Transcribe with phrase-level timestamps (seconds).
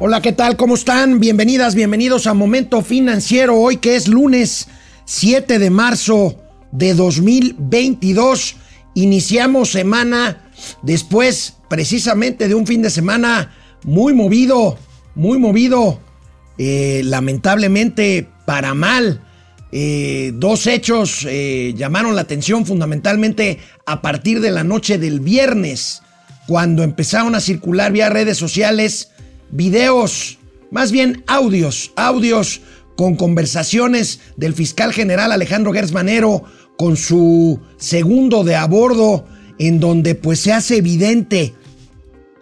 [0.00, 0.56] Hola, ¿qué tal?
[0.56, 1.20] ¿Cómo están?
[1.20, 4.66] Bienvenidas, bienvenidos a Momento Financiero, hoy que es lunes
[5.04, 6.36] 7 de marzo
[6.72, 8.56] de 2022.
[8.94, 10.50] Iniciamos semana
[10.82, 13.54] después precisamente de un fin de semana
[13.84, 14.76] muy movido,
[15.14, 16.00] muy movido,
[16.58, 19.22] eh, lamentablemente para mal.
[19.70, 26.02] Eh, dos hechos eh, llamaron la atención fundamentalmente a partir de la noche del viernes,
[26.48, 29.12] cuando empezaron a circular vía redes sociales
[29.54, 30.38] videos,
[30.70, 32.60] más bien audios, audios
[32.96, 36.44] con conversaciones del fiscal general Alejandro Gersmanero
[36.76, 39.26] con su segundo de a bordo,
[39.58, 41.54] en donde pues se hace evidente,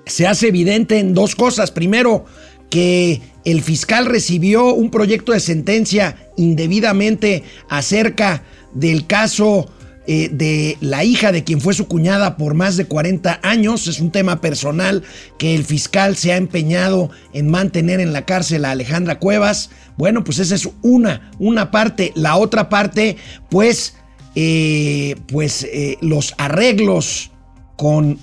[0.07, 1.71] se hace evidente en dos cosas.
[1.71, 2.25] Primero,
[2.71, 9.71] que el fiscal recibió un proyecto de sentencia indebidamente acerca del caso
[10.05, 13.87] eh, de la hija de quien fue su cuñada por más de 40 años.
[13.87, 15.05] Es un tema personal
[15.39, 19.71] que el fiscal se ha empeñado en mantener en la cárcel a Alejandra Cuevas.
[19.97, 22.11] Bueno, pues esa es una, una parte.
[22.17, 23.17] La otra parte,
[23.49, 23.95] pues,
[24.35, 27.31] eh, pues eh, los arreglos
[27.77, 28.19] con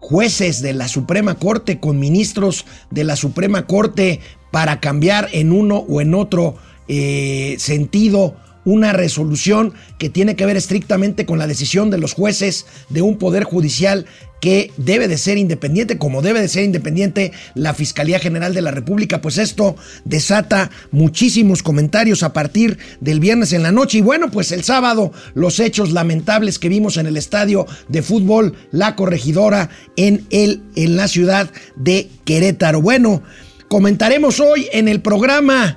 [0.00, 4.18] jueces de la Suprema Corte, con ministros de la Suprema Corte
[4.50, 6.56] para cambiar en uno o en otro
[7.58, 13.02] sentido una resolución que tiene que ver estrictamente con la decisión de los jueces de
[13.02, 14.06] un poder judicial
[14.40, 18.70] que debe de ser independiente, como debe de ser independiente la Fiscalía General de la
[18.70, 23.98] República, pues esto desata muchísimos comentarios a partir del viernes en la noche.
[23.98, 28.54] Y bueno, pues el sábado los hechos lamentables que vimos en el estadio de fútbol
[28.70, 32.80] La Corregidora en, el, en la ciudad de Querétaro.
[32.80, 33.22] Bueno,
[33.68, 35.76] comentaremos hoy en el programa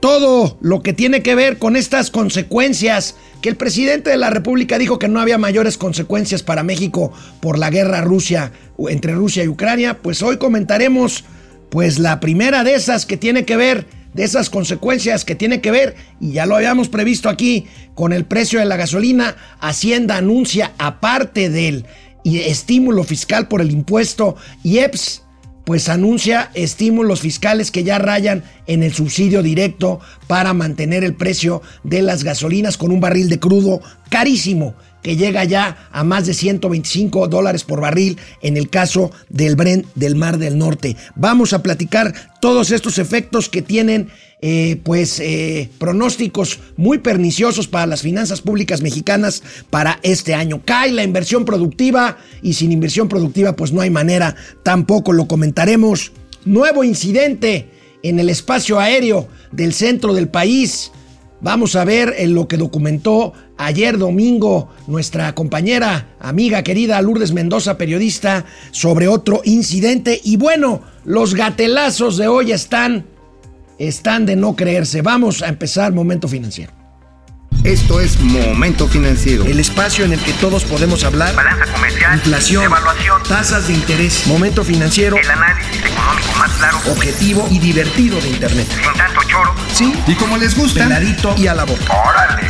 [0.00, 4.78] todo lo que tiene que ver con estas consecuencias, que el presidente de la República
[4.78, 8.52] dijo que no había mayores consecuencias para México por la guerra Rusia
[8.88, 11.24] entre Rusia y Ucrania, pues hoy comentaremos
[11.70, 15.70] pues la primera de esas que tiene que ver de esas consecuencias que tiene que
[15.70, 20.72] ver, y ya lo habíamos previsto aquí, con el precio de la gasolina, Hacienda anuncia,
[20.78, 21.86] aparte del
[22.24, 25.22] estímulo fiscal por el impuesto IEPS,
[25.70, 31.62] pues anuncia estímulos fiscales que ya rayan en el subsidio directo para mantener el precio
[31.84, 36.34] de las gasolinas con un barril de crudo carísimo que llega ya a más de
[36.34, 40.96] 125 dólares por barril en el caso del Brent del Mar del Norte.
[41.14, 44.08] Vamos a platicar todos estos efectos que tienen
[44.42, 50.62] eh, pues eh, pronósticos muy perniciosos para las finanzas públicas mexicanas para este año.
[50.64, 56.12] Cae la inversión productiva y sin inversión productiva pues no hay manera, tampoco lo comentaremos.
[56.46, 57.68] Nuevo incidente
[58.02, 60.90] en el espacio aéreo del centro del país.
[61.42, 67.76] Vamos a ver en lo que documentó ayer domingo nuestra compañera, amiga querida Lourdes Mendoza,
[67.76, 70.18] periodista, sobre otro incidente.
[70.24, 73.06] Y bueno, los gatelazos de hoy están
[73.80, 75.00] están de no creerse.
[75.00, 76.72] Vamos a empezar Momento Financiero.
[77.64, 79.44] Esto es Momento Financiero.
[79.44, 81.34] El espacio en el que todos podemos hablar.
[81.34, 82.14] Balanza comercial.
[82.14, 82.64] Inflación.
[82.64, 83.22] Evaluación.
[83.28, 84.26] Tasas de interés.
[84.26, 85.16] Momento Financiero.
[85.16, 86.78] El análisis económico más claro.
[86.90, 88.66] Objetivo y divertido de Internet.
[88.68, 89.54] Sin tanto choro.
[89.74, 89.94] Sí.
[90.06, 90.84] Y como les gusta.
[90.84, 91.84] Peladito y a la boca.
[92.06, 92.42] Órale.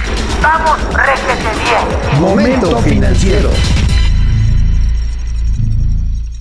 [0.42, 2.20] Vamos, réjete bien.
[2.20, 3.50] Momento Financiero.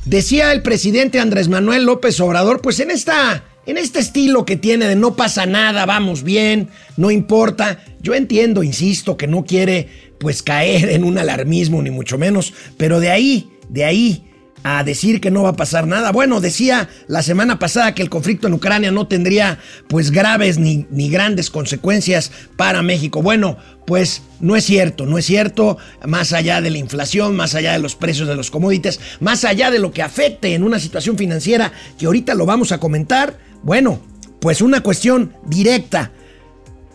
[0.05, 4.87] Decía el presidente Andrés Manuel López Obrador, pues en esta en este estilo que tiene
[4.87, 7.79] de no pasa nada, vamos bien, no importa.
[8.01, 9.87] Yo entiendo, insisto, que no quiere
[10.19, 14.25] pues caer en un alarmismo ni mucho menos, pero de ahí, de ahí
[14.63, 16.11] a decir que no va a pasar nada.
[16.11, 20.85] Bueno, decía la semana pasada que el conflicto en Ucrania no tendría pues graves ni,
[20.89, 23.21] ni, grandes consecuencias para México.
[23.21, 27.73] Bueno, pues no es cierto, no es cierto, más allá de la inflación, más allá
[27.73, 31.17] de los precios de los commodities, más allá de lo que afecte en una situación
[31.17, 33.99] financiera que ahorita lo vamos a comentar bueno,
[34.39, 36.11] pues una cuestión directa.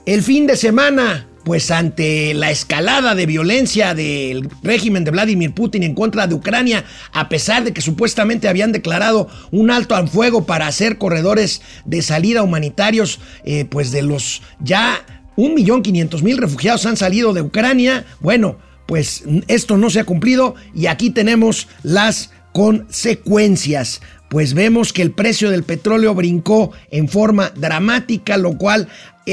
[0.06, 5.82] El fin de semana, pues ante la escalada de violencia del régimen de Vladimir Putin
[5.82, 10.46] en contra de Ucrania, a pesar de que supuestamente habían declarado un alto al fuego
[10.46, 15.04] para hacer corredores de salida humanitarios, eh, pues de los ya
[15.36, 18.56] 1.500.000 refugiados han salido de Ucrania, bueno,
[18.86, 24.00] pues esto no se ha cumplido y aquí tenemos las consecuencias
[24.34, 28.88] pues vemos que el precio del petróleo brincó en forma dramática, lo cual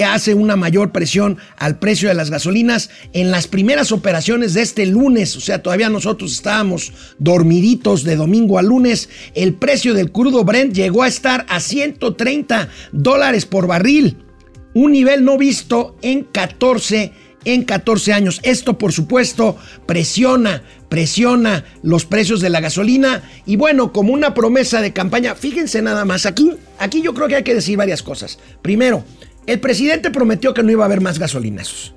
[0.06, 2.92] hace una mayor presión al precio de las gasolinas.
[3.12, 8.60] En las primeras operaciones de este lunes, o sea, todavía nosotros estábamos dormiditos de domingo
[8.60, 14.20] a lunes, el precio del crudo Brent llegó a estar a 130 dólares por barril,
[14.76, 17.12] un nivel no visto en 14
[17.46, 18.40] en 14 años.
[18.44, 23.24] Esto, por supuesto, presiona, presiona los precios de la gasolina.
[23.46, 27.36] Y bueno, como una promesa de campaña, fíjense nada más, aquí, aquí yo creo que
[27.38, 28.40] hay que decir varias cosas.
[28.62, 29.04] Primero,
[29.48, 31.94] el presidente prometió que no iba a haber más gasolinazos.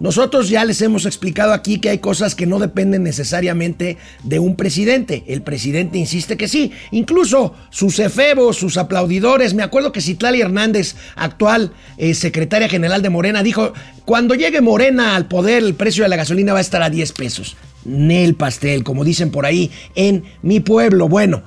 [0.00, 4.54] Nosotros ya les hemos explicado aquí que hay cosas que no dependen necesariamente de un
[4.54, 5.24] presidente.
[5.26, 6.70] El presidente insiste que sí.
[6.92, 9.54] Incluso sus efebos, sus aplaudidores.
[9.54, 13.72] Me acuerdo que Citlali Hernández, actual eh, secretaria general de Morena, dijo,
[14.04, 17.12] cuando llegue Morena al poder el precio de la gasolina va a estar a 10
[17.12, 17.56] pesos.
[17.84, 21.08] Nel pastel, como dicen por ahí en mi pueblo.
[21.08, 21.42] Bueno,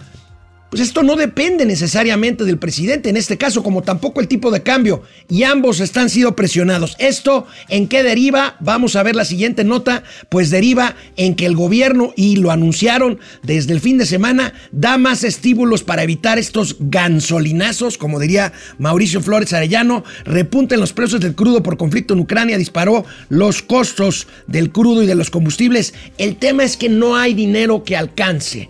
[0.71, 4.63] pues esto no depende necesariamente del presidente, en este caso, como tampoco el tipo de
[4.63, 6.95] cambio, y ambos están siendo presionados.
[6.97, 8.56] ¿Esto en qué deriva?
[8.62, 13.19] Vamos a ver la siguiente nota, pues deriva en que el gobierno, y lo anunciaron
[13.44, 19.19] desde el fin de semana, da más estímulos para evitar estos gansolinazos, como diría Mauricio
[19.19, 24.71] Flores Arellano, repunten los precios del crudo por conflicto en Ucrania, disparó los costos del
[24.71, 25.94] crudo y de los combustibles.
[26.17, 28.69] El tema es que no hay dinero que alcance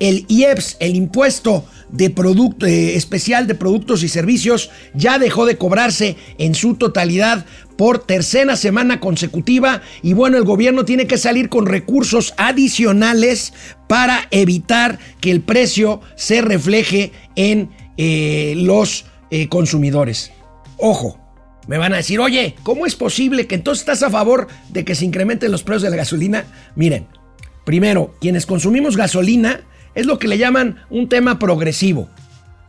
[0.00, 5.56] el IEPS, el impuesto de producto, eh, especial de productos y servicios, ya dejó de
[5.56, 7.46] cobrarse en su totalidad
[7.76, 13.52] por tercera semana consecutiva y bueno, el gobierno tiene que salir con recursos adicionales
[13.88, 20.32] para evitar que el precio se refleje en eh, los eh, consumidores.
[20.78, 21.18] Ojo,
[21.66, 24.94] me van a decir, oye, ¿cómo es posible que entonces estás a favor de que
[24.94, 26.44] se incrementen los precios de la gasolina?
[26.74, 27.06] Miren,
[27.64, 29.60] primero, quienes consumimos gasolina,
[29.94, 32.08] es lo que le llaman un tema progresivo.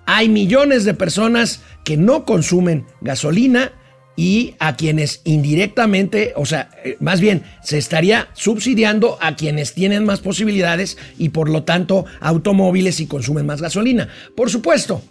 [0.06, 3.72] Hay millones de personas que no consumen gasolina
[4.16, 10.06] y a quienes indirectamente, o sea, eh, más bien se estaría subsidiando a quienes tienen
[10.06, 14.07] más posibilidades y por lo tanto automóviles y consumen más gasolina.
[14.36, 15.01] Por supuesto,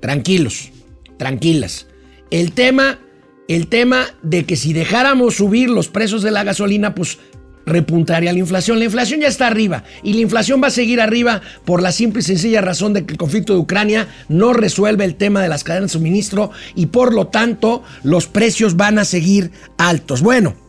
[0.00, 0.70] tranquilos,
[1.16, 1.86] tranquilas.
[2.30, 3.00] El tema,
[3.48, 7.18] el tema de que si dejáramos subir los precios de la gasolina, pues
[7.68, 8.78] repuntaría la inflación.
[8.78, 12.20] La inflación ya está arriba y la inflación va a seguir arriba por la simple
[12.20, 15.64] y sencilla razón de que el conflicto de Ucrania no resuelve el tema de las
[15.64, 20.22] cadenas de suministro y por lo tanto los precios van a seguir altos.
[20.22, 20.67] Bueno.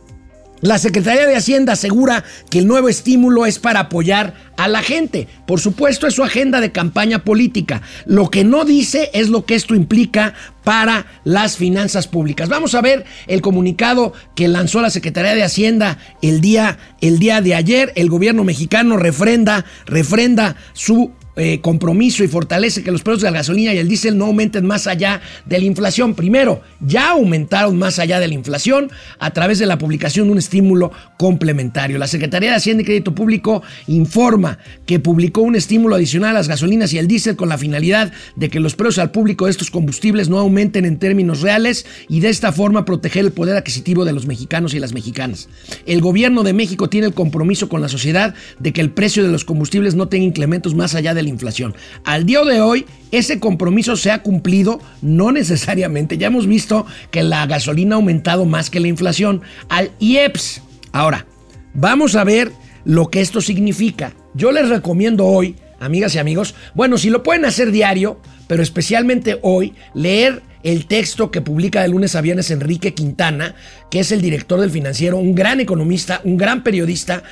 [0.60, 5.26] La Secretaría de Hacienda asegura que el nuevo estímulo es para apoyar a la gente.
[5.46, 7.80] Por supuesto, es su agenda de campaña política.
[8.04, 12.50] Lo que no dice es lo que esto implica para las finanzas públicas.
[12.50, 17.40] Vamos a ver el comunicado que lanzó la Secretaría de Hacienda el día, el día
[17.40, 17.92] de ayer.
[17.96, 21.12] El gobierno mexicano refrenda, refrenda su
[21.42, 24.66] eh, compromiso y fortalece que los precios de la gasolina y el diésel no aumenten
[24.66, 26.14] más allá de la inflación.
[26.14, 30.38] Primero, ya aumentaron más allá de la inflación a través de la publicación de un
[30.38, 31.96] estímulo complementario.
[31.96, 36.48] La Secretaría de Hacienda y Crédito Público informa que publicó un estímulo adicional a las
[36.48, 39.70] gasolinas y el diésel con la finalidad de que los precios al público de estos
[39.70, 44.12] combustibles no aumenten en términos reales y de esta forma proteger el poder adquisitivo de
[44.12, 45.48] los mexicanos y las mexicanas.
[45.86, 49.32] El gobierno de México tiene el compromiso con la sociedad de que el precio de
[49.32, 51.74] los combustibles no tenga incrementos más allá de la inflación.
[52.04, 56.18] Al día de hoy, ese compromiso se ha cumplido, no necesariamente.
[56.18, 59.42] Ya hemos visto que la gasolina ha aumentado más que la inflación.
[59.68, 60.62] Al IEPS.
[60.92, 61.26] Ahora,
[61.74, 62.52] vamos a ver
[62.84, 64.12] lo que esto significa.
[64.34, 69.38] Yo les recomiendo hoy, amigas y amigos, bueno, si lo pueden hacer diario, pero especialmente
[69.42, 73.54] hoy, leer el texto que publica de lunes a viernes Enrique Quintana,
[73.90, 77.22] que es el director del financiero, un gran economista, un gran periodista.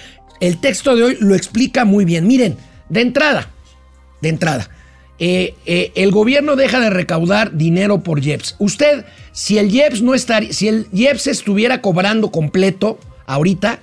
[0.40, 2.26] El texto de hoy lo explica muy bien.
[2.26, 2.56] Miren,
[2.88, 3.50] de entrada,
[4.20, 4.70] de entrada.
[5.18, 8.56] Eh, eh, el gobierno deja de recaudar dinero por IEPS.
[8.58, 13.80] Usted, si el IEPS no estaría, si el IEPS estuviera cobrando completo ahorita,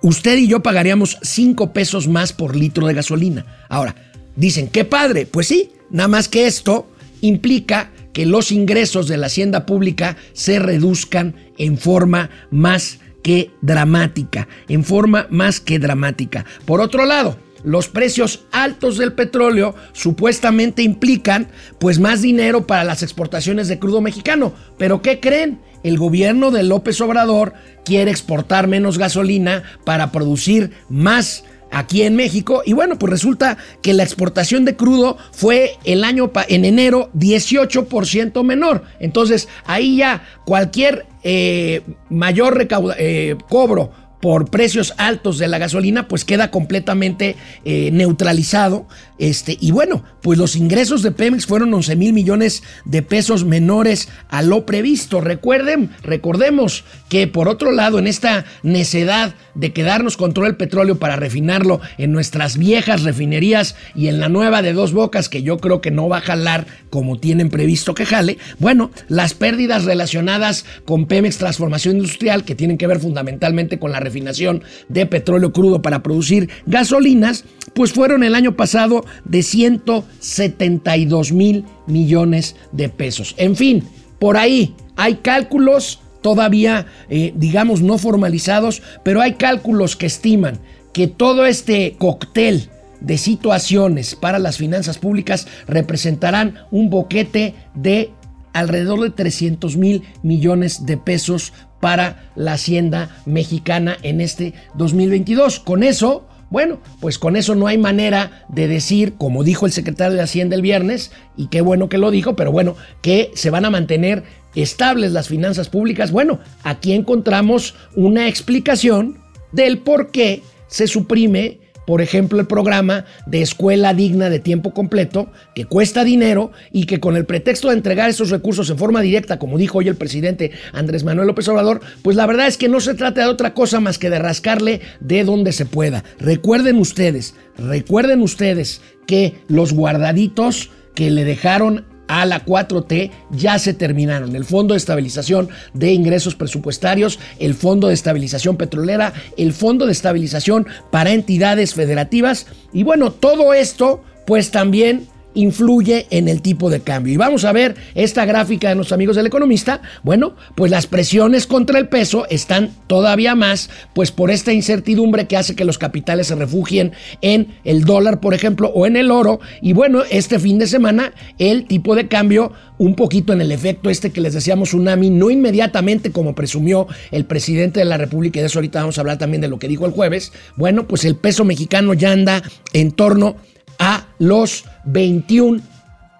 [0.00, 3.66] usted y yo pagaríamos 5 pesos más por litro de gasolina.
[3.68, 3.96] Ahora,
[4.36, 5.26] dicen, qué padre.
[5.26, 6.88] Pues sí, nada más que esto
[7.20, 14.46] implica que los ingresos de la hacienda pública se reduzcan en forma más que dramática,
[14.68, 16.44] en forma más que dramática.
[16.64, 23.02] Por otro lado, los precios altos del petróleo supuestamente implican pues más dinero para las
[23.02, 24.52] exportaciones de crudo mexicano.
[24.78, 25.60] Pero ¿qué creen?
[25.82, 27.54] El gobierno de López Obrador
[27.84, 31.44] quiere exportar menos gasolina para producir más
[31.74, 32.62] aquí en México.
[32.64, 38.42] Y bueno, pues resulta que la exportación de crudo fue el año en enero 18%
[38.44, 38.84] menor.
[39.00, 42.66] Entonces ahí ya cualquier eh, mayor
[42.98, 43.90] eh, cobro
[44.24, 48.86] por precios altos de la gasolina, pues queda completamente eh, neutralizado
[49.18, 54.08] Este, y bueno, pues los ingresos de Pemex fueron 11 mil millones de pesos menores
[54.28, 55.20] a lo previsto.
[55.20, 60.98] Recuerden, recordemos que por otro lado, en esta necedad de quedarnos con todo el petróleo
[60.98, 65.58] para refinarlo en nuestras viejas refinerías y en la nueva de dos bocas, que yo
[65.58, 70.64] creo que no va a jalar como tienen previsto que jale, bueno, las pérdidas relacionadas
[70.84, 75.82] con Pemex Transformación Industrial, que tienen que ver fundamentalmente con la refinación de petróleo crudo
[75.82, 77.44] para producir gasolinas,
[77.74, 83.34] pues fueron el año pasado de 172 mil millones de pesos.
[83.38, 83.84] En fin,
[84.18, 90.58] por ahí hay cálculos todavía, eh, digamos, no formalizados, pero hay cálculos que estiman
[90.92, 92.70] que todo este cóctel
[93.00, 98.10] de situaciones para las finanzas públicas representarán un boquete de
[98.54, 105.60] alrededor de 300 mil millones de pesos para la hacienda mexicana en este 2022.
[105.60, 110.16] Con eso, bueno, pues con eso no hay manera de decir, como dijo el secretario
[110.16, 113.64] de Hacienda el viernes, y qué bueno que lo dijo, pero bueno, que se van
[113.64, 114.24] a mantener
[114.54, 116.12] estables las finanzas públicas.
[116.12, 119.18] Bueno, aquí encontramos una explicación
[119.52, 125.30] del por qué se suprime por ejemplo, el programa de escuela digna de tiempo completo,
[125.54, 129.38] que cuesta dinero y que con el pretexto de entregar esos recursos en forma directa,
[129.38, 132.80] como dijo hoy el presidente Andrés Manuel López Obrador, pues la verdad es que no
[132.80, 136.04] se trata de otra cosa más que de rascarle de donde se pueda.
[136.18, 143.74] Recuerden ustedes, recuerden ustedes que los guardaditos que le dejaron a la 4T ya se
[143.74, 144.36] terminaron.
[144.36, 149.92] El Fondo de Estabilización de Ingresos Presupuestarios, el Fondo de Estabilización Petrolera, el Fondo de
[149.92, 152.46] Estabilización para entidades federativas.
[152.72, 157.12] Y bueno, todo esto pues también influye en el tipo de cambio.
[157.12, 159.82] Y vamos a ver esta gráfica de nuestros amigos del economista.
[160.02, 165.36] Bueno, pues las presiones contra el peso están todavía más, pues por esta incertidumbre que
[165.36, 169.40] hace que los capitales se refugien en el dólar, por ejemplo, o en el oro.
[169.60, 173.90] Y bueno, este fin de semana el tipo de cambio un poquito en el efecto
[173.90, 178.42] este que les decíamos tsunami, no inmediatamente como presumió el presidente de la República, y
[178.42, 181.04] de eso ahorita vamos a hablar también de lo que dijo el jueves, bueno, pues
[181.04, 183.36] el peso mexicano ya anda en torno
[183.78, 185.60] a los 21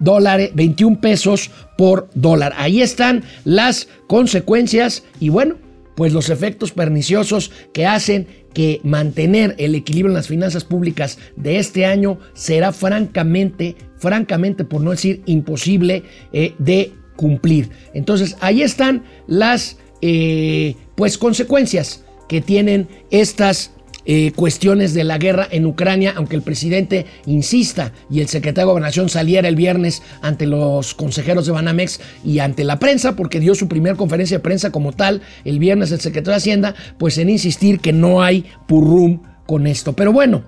[0.01, 2.53] dólares, 21 pesos por dólar.
[2.57, 5.57] Ahí están las consecuencias y bueno,
[5.97, 11.59] pues los efectos perniciosos que hacen que mantener el equilibrio en las finanzas públicas de
[11.59, 17.71] este año será francamente, francamente, por no decir imposible eh, de cumplir.
[17.95, 23.73] Entonces ahí están las eh, pues consecuencias que tienen estas
[24.07, 28.73] eh, cuestiones de la guerra en Ucrania, aunque el presidente insista y el secretario de
[28.73, 33.55] Gobernación saliera el viernes ante los consejeros de Banamex y ante la prensa, porque dio
[33.55, 37.31] su primera conferencia de prensa como tal el viernes el secretario de Hacienda, pues en
[37.31, 39.95] insistir que no hay purrum con esto.
[39.95, 40.45] Pero bueno,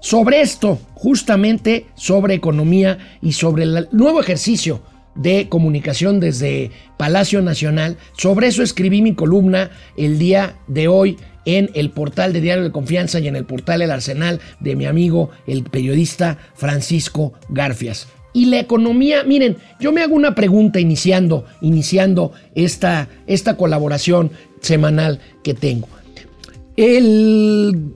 [0.00, 4.82] sobre esto, justamente sobre economía y sobre el nuevo ejercicio
[5.14, 7.96] de comunicación desde Palacio Nacional.
[8.16, 12.72] Sobre eso escribí mi columna el día de hoy en el portal de Diario de
[12.72, 18.08] Confianza y en el portal El Arsenal de mi amigo, el periodista Francisco Garfias.
[18.32, 25.20] Y la economía, miren, yo me hago una pregunta iniciando, iniciando esta, esta colaboración semanal
[25.42, 25.88] que tengo.
[26.76, 27.94] El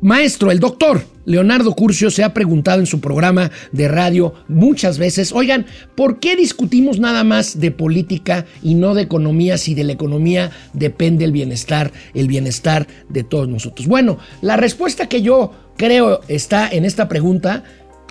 [0.00, 5.30] maestro, el doctor Leonardo Curcio se ha preguntado en su programa de radio muchas veces,
[5.30, 9.92] oigan, ¿por qué discutimos nada más de política y no de economía si de la
[9.92, 13.86] economía depende el bienestar, el bienestar de todos nosotros?
[13.86, 17.62] Bueno, la respuesta que yo creo está en esta pregunta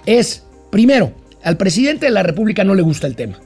[0.06, 3.40] es, primero, al presidente de la República no le gusta el tema.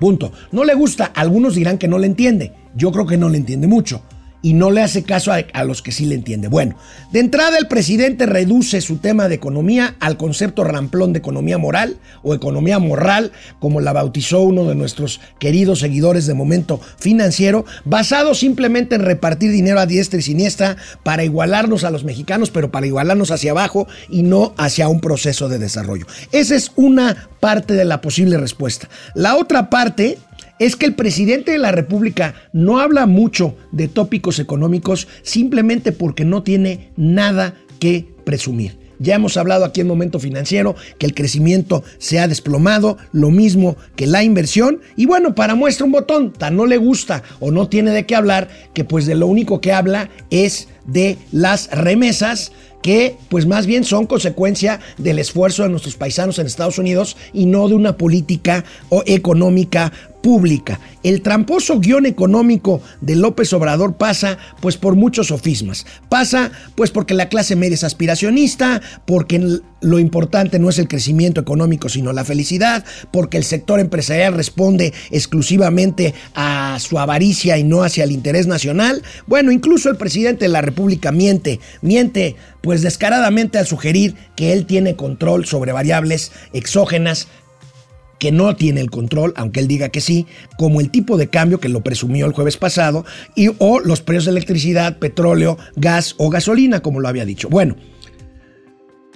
[0.00, 0.32] Punto.
[0.50, 3.68] No le gusta, algunos dirán que no le entiende, yo creo que no le entiende
[3.68, 4.02] mucho
[4.42, 6.48] y no le hace caso a, los que sí le entiende.
[6.48, 6.76] Bueno,
[7.12, 11.98] de entrada el presidente reduce su tema de economía al concepto ramplón de economía moral
[12.22, 18.34] o economía moral, como la bautizó uno de nuestros queridos seguidores de Momento Financiero, basado
[18.34, 22.86] simplemente en repartir dinero a diestra y siniestra para igualarnos a los mexicanos, pero para
[22.86, 26.06] igualarnos hacia abajo y no hacia un proceso de desarrollo.
[26.32, 28.88] Esa es una parte de la posible respuesta.
[29.14, 30.18] La otra parte
[30.58, 36.24] es que el presidente de la República no habla mucho de tópicos económicos simplemente porque
[36.24, 38.88] no tiene nada que presumir.
[39.00, 43.76] Ya hemos hablado aquí en Momento Financiero que el crecimiento se ha desplomado, lo mismo
[43.94, 44.80] que la inversión.
[44.96, 48.16] Y bueno, para muestra un botón, tan no le gusta o no tiene de qué
[48.16, 53.66] hablar, que pues de lo único que habla es de las remesas que pues más
[53.66, 57.96] bien son consecuencia del esfuerzo de nuestros paisanos en Estados Unidos y no de una
[57.96, 58.64] política
[59.06, 60.80] económica pública.
[61.02, 65.86] El tramposo guion económico de López Obrador pasa pues por muchos sofismas.
[66.08, 71.40] Pasa pues porque la clase media es aspiracionista, porque lo importante no es el crecimiento
[71.40, 77.82] económico sino la felicidad, porque el sector empresarial responde exclusivamente a su avaricia y no
[77.82, 79.02] hacia el interés nacional.
[79.26, 84.66] Bueno, incluso el presidente de la República miente, miente pues descaradamente al sugerir que él
[84.66, 87.28] tiene control sobre variables exógenas
[88.18, 91.60] que no tiene el control, aunque él diga que sí, como el tipo de cambio
[91.60, 96.30] que lo presumió el jueves pasado, y, o los precios de electricidad, petróleo, gas o
[96.30, 97.48] gasolina, como lo había dicho.
[97.48, 97.76] Bueno,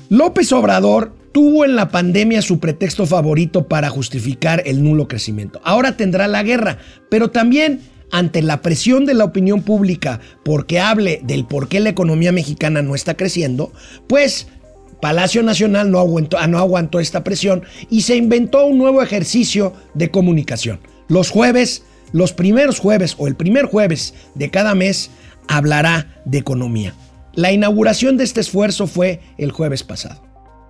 [0.08, 5.60] López Obrador tuvo en la pandemia su pretexto favorito para justificar el nulo crecimiento.
[5.64, 6.78] Ahora tendrá la guerra,
[7.08, 7.80] pero también
[8.10, 12.82] ante la presión de la opinión pública porque hable del por qué la economía mexicana
[12.82, 13.72] no está creciendo,
[14.06, 14.48] pues
[15.02, 19.72] Palacio Nacional no aguantó, ah, no aguantó esta presión y se inventó un nuevo ejercicio
[19.94, 20.78] de comunicación.
[21.08, 21.82] Los jueves,
[22.12, 25.10] los primeros jueves o el primer jueves de cada mes
[25.48, 26.94] hablará de economía.
[27.34, 30.22] La inauguración de este esfuerzo fue el jueves pasado.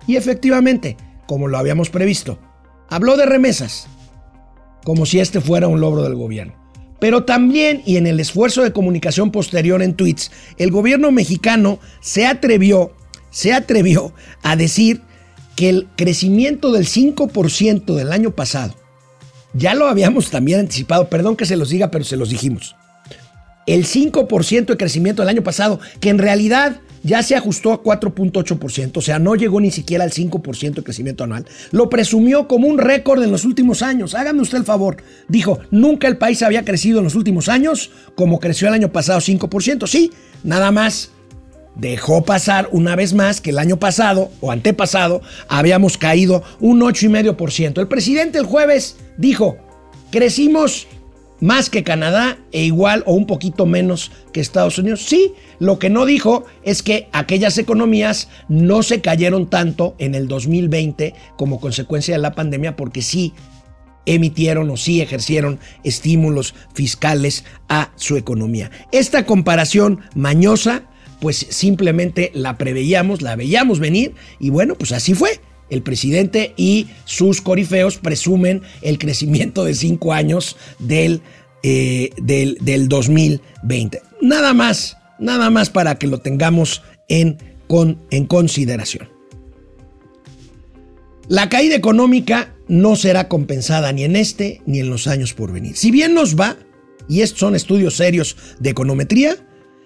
[0.07, 0.97] Y efectivamente,
[1.27, 2.39] como lo habíamos previsto,
[2.89, 3.87] habló de remesas,
[4.83, 6.55] como si este fuera un logro del gobierno.
[6.99, 12.25] Pero también, y en el esfuerzo de comunicación posterior en tweets, el gobierno mexicano se
[12.25, 12.95] atrevió
[13.33, 14.13] se atrevió
[14.43, 15.01] a decir
[15.57, 18.75] que el crecimiento del 5% del año pasado,
[19.53, 22.75] ya lo habíamos también anticipado, perdón que se los diga, pero se los dijimos.
[23.65, 28.97] El 5% de crecimiento del año pasado, que en realidad ya se ajustó a 4.8%,
[28.97, 32.77] o sea, no llegó ni siquiera al 5% de crecimiento anual, lo presumió como un
[32.77, 34.15] récord en los últimos años.
[34.15, 34.97] Hágame usted el favor.
[35.27, 39.19] Dijo, nunca el país había crecido en los últimos años como creció el año pasado
[39.19, 39.87] 5%.
[39.87, 40.11] Sí,
[40.43, 41.11] nada más
[41.75, 47.79] dejó pasar una vez más que el año pasado o antepasado habíamos caído un 8,5%.
[47.79, 49.57] El presidente el jueves dijo,
[50.11, 50.87] crecimos
[51.39, 55.01] más que Canadá e igual o un poquito menos que Estados Unidos.
[55.01, 60.29] Sí, lo que no dijo es que aquellas economías no se cayeron tanto en el
[60.29, 63.33] 2020 como consecuencia de la pandemia porque sí
[64.05, 68.71] emitieron o sí ejercieron estímulos fiscales a su economía.
[68.91, 70.83] Esta comparación mañosa
[71.23, 75.39] pues simplemente la preveíamos, la veíamos venir y bueno, pues así fue.
[75.69, 81.21] El presidente y sus corifeos presumen el crecimiento de cinco años del,
[81.63, 84.01] eh, del, del 2020.
[84.19, 87.37] Nada más, nada más para que lo tengamos en,
[87.67, 89.07] con, en consideración.
[91.29, 95.77] La caída económica no será compensada ni en este ni en los años por venir.
[95.77, 96.57] Si bien nos va,
[97.07, 99.37] y estos son estudios serios de econometría,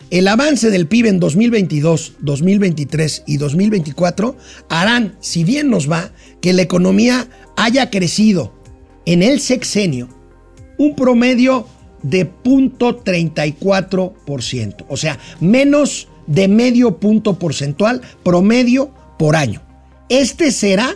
[0.09, 4.37] el avance del PIB en 2022, 2023 y 2024
[4.69, 8.53] harán, si bien nos va, que la economía haya crecido
[9.05, 10.09] en el sexenio
[10.77, 11.65] un promedio
[12.03, 19.63] de 0.34%, o sea, menos de medio punto porcentual promedio por año.
[20.09, 20.95] Este será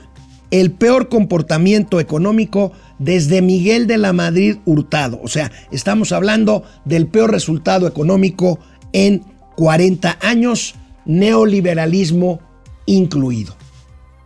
[0.51, 5.19] el peor comportamiento económico desde Miguel de la Madrid Hurtado.
[5.23, 8.59] O sea, estamos hablando del peor resultado económico
[8.93, 9.23] en
[9.55, 10.75] 40 años,
[11.05, 12.39] neoliberalismo
[12.85, 13.55] incluido.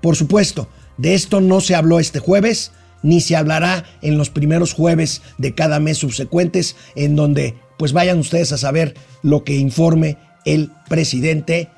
[0.02, 2.72] Por supuesto, de esto no se habló este jueves,
[3.04, 8.20] ni se hablará en los primeros jueves de cada mes subsecuentes, en donde pues vayan
[8.20, 11.70] ustedes a saber lo que informe el presidente.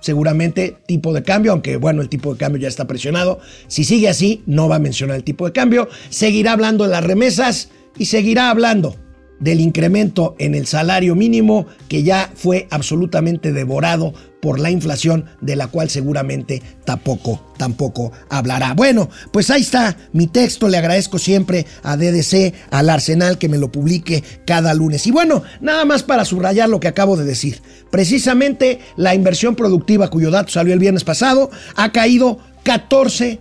[0.00, 3.40] Seguramente tipo de cambio, aunque bueno, el tipo de cambio ya está presionado.
[3.68, 5.88] Si sigue así, no va a mencionar el tipo de cambio.
[6.10, 8.96] Seguirá hablando de las remesas y seguirá hablando
[9.40, 15.56] del incremento en el salario mínimo que ya fue absolutamente devorado por la inflación de
[15.56, 18.74] la cual seguramente tampoco, tampoco hablará.
[18.74, 23.56] Bueno, pues ahí está mi texto, le agradezco siempre a DDC, al Arsenal que me
[23.56, 25.06] lo publique cada lunes.
[25.06, 27.62] Y bueno, nada más para subrayar lo que acabo de decir.
[27.90, 33.40] Precisamente la inversión productiva cuyo dato salió el viernes pasado ha caído 14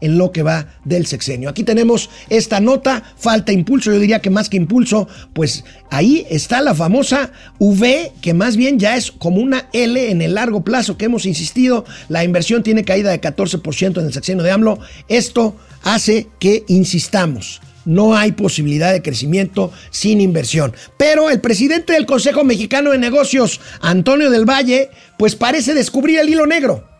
[0.00, 1.48] en lo que va del sexenio.
[1.48, 6.60] Aquí tenemos esta nota, falta impulso, yo diría que más que impulso, pues ahí está
[6.60, 10.96] la famosa V, que más bien ya es como una L en el largo plazo
[10.96, 15.56] que hemos insistido, la inversión tiene caída de 14% en el sexenio de AMLO, esto
[15.82, 17.60] hace que insistamos.
[17.84, 20.72] No hay posibilidad de crecimiento sin inversión.
[20.96, 26.30] Pero el presidente del Consejo Mexicano de Negocios, Antonio del Valle, pues parece descubrir el
[26.30, 26.93] hilo negro.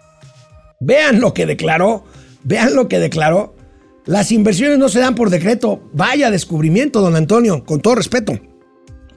[0.84, 2.04] Vean lo que declaró,
[2.42, 3.56] vean lo que declaró.
[4.04, 5.82] Las inversiones no se dan por decreto.
[5.94, 8.38] Vaya descubrimiento, don Antonio, con todo respeto.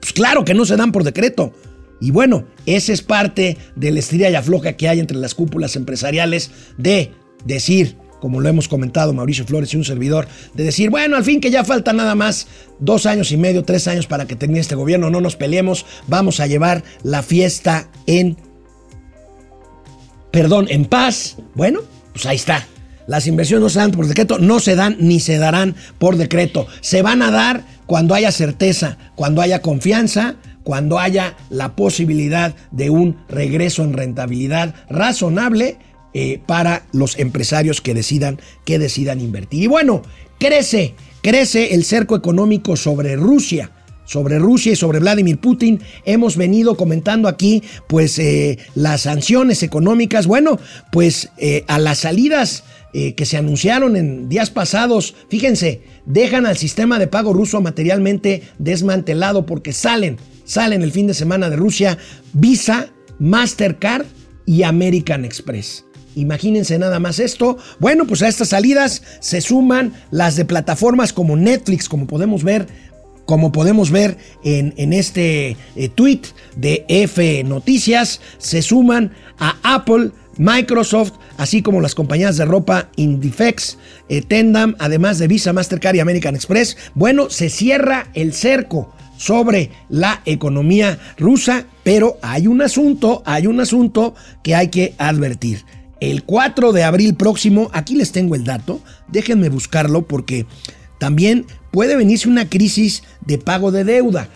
[0.00, 1.52] Pues claro que no se dan por decreto.
[2.00, 5.76] Y bueno, esa es parte de la estrella y afloja que hay entre las cúpulas
[5.76, 7.12] empresariales de
[7.44, 11.40] decir como lo hemos comentado Mauricio Flores y un servidor, de decir, bueno, al fin
[11.40, 12.46] que ya falta nada más
[12.80, 16.40] dos años y medio, tres años para que termine este gobierno, no nos peleemos, vamos
[16.40, 18.36] a llevar la fiesta en,
[20.30, 21.36] perdón, en paz.
[21.54, 21.80] Bueno,
[22.12, 22.66] pues ahí está.
[23.06, 26.66] Las inversiones no se dan por decreto, no se dan ni se darán por decreto.
[26.80, 32.90] Se van a dar cuando haya certeza, cuando haya confianza, cuando haya la posibilidad de
[32.90, 35.78] un regreso en rentabilidad razonable
[36.12, 39.62] eh, para los empresarios que decidan, que decidan invertir.
[39.62, 40.02] Y bueno,
[40.38, 43.70] crece, crece el cerco económico sobre Rusia
[44.08, 45.80] sobre Rusia y sobre Vladimir Putin.
[46.04, 50.26] Hemos venido comentando aquí, pues, eh, las sanciones económicas.
[50.26, 50.58] Bueno,
[50.90, 56.98] pues eh, a las salidas que se anunciaron en días pasados, fíjense, dejan al sistema
[56.98, 61.98] de pago ruso materialmente desmantelado porque salen, salen el fin de semana de Rusia
[62.32, 64.06] Visa, Mastercard
[64.46, 65.84] y American Express.
[66.18, 67.58] Imagínense nada más esto.
[67.78, 72.66] Bueno, pues a estas salidas se suman las de plataformas como Netflix, como podemos ver,
[73.28, 76.22] como podemos ver en, este eh, tweet
[76.56, 83.76] de F Noticias, se suman a Apple, Microsoft, así como las compañías de ropa Indifex,
[84.08, 86.78] eh, Tendam, además de Visa, Mastercard y American Express.
[86.94, 93.60] Bueno, se cierra el cerco sobre la economía rusa, pero hay un asunto, hay un
[93.60, 95.66] asunto que hay que advertir.
[96.00, 100.46] El 4 de abril próximo, aquí les tengo el dato, déjenme buscarlo porque
[100.98, 104.28] también puede venirse una crisis de pago de deuda.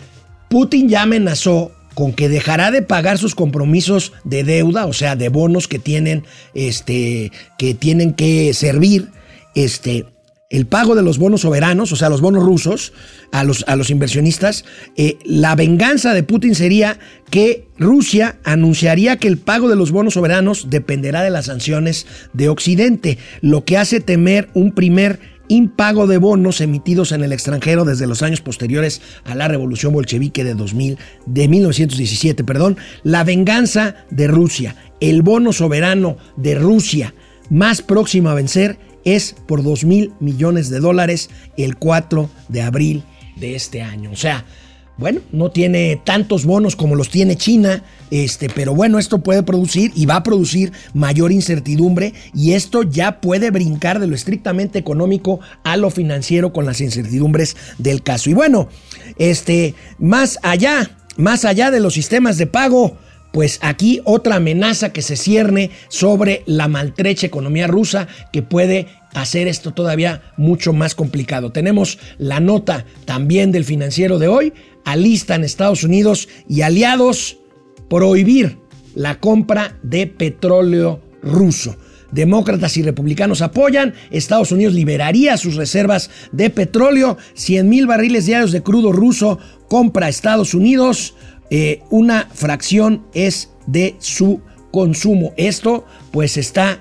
[0.48, 5.28] Putin ya amenazó con que dejará de pagar sus compromisos de deuda, o sea, de
[5.28, 9.08] bonos que tienen, este, que tienen que servir,
[9.54, 10.06] este,
[10.52, 12.92] el pago de los bonos soberanos, o sea, los bonos rusos,
[13.32, 14.66] a los, a los inversionistas,
[14.96, 16.98] eh, la venganza de Putin sería
[17.30, 22.50] que Rusia anunciaría que el pago de los bonos soberanos dependerá de las sanciones de
[22.50, 25.20] Occidente, lo que hace temer un primer
[25.52, 30.44] impago de bonos emitidos en el extranjero desde los años posteriores a la revolución bolchevique
[30.44, 37.14] de 2000 de 1917, perdón, la venganza de Rusia, el bono soberano de Rusia
[37.50, 43.04] más próximo a vencer es por 2 mil millones de dólares el 4 de abril
[43.36, 44.10] de este año.
[44.10, 44.44] O sea,
[45.02, 49.92] bueno, no tiene tantos bonos como los tiene China, este, pero bueno, esto puede producir
[49.94, 55.40] y va a producir mayor incertidumbre y esto ya puede brincar de lo estrictamente económico
[55.64, 58.30] a lo financiero con las incertidumbres del caso.
[58.30, 58.68] Y bueno,
[59.18, 62.96] este, más allá, más allá de los sistemas de pago,
[63.32, 69.48] pues aquí otra amenaza que se cierne sobre la maltrecha economía rusa que puede hacer
[69.48, 71.50] esto todavía mucho más complicado.
[71.50, 74.52] Tenemos la nota también del financiero de hoy,
[74.84, 77.38] alistan Estados Unidos y aliados
[77.88, 78.58] prohibir
[78.94, 81.76] la compra de petróleo ruso.
[82.10, 83.94] Demócratas y republicanos apoyan.
[84.10, 87.16] Estados Unidos liberaría sus reservas de petróleo.
[87.34, 91.14] 100 mil barriles diarios de crudo ruso compra Estados Unidos.
[91.50, 95.32] Eh, una fracción es de su consumo.
[95.36, 96.80] Esto pues está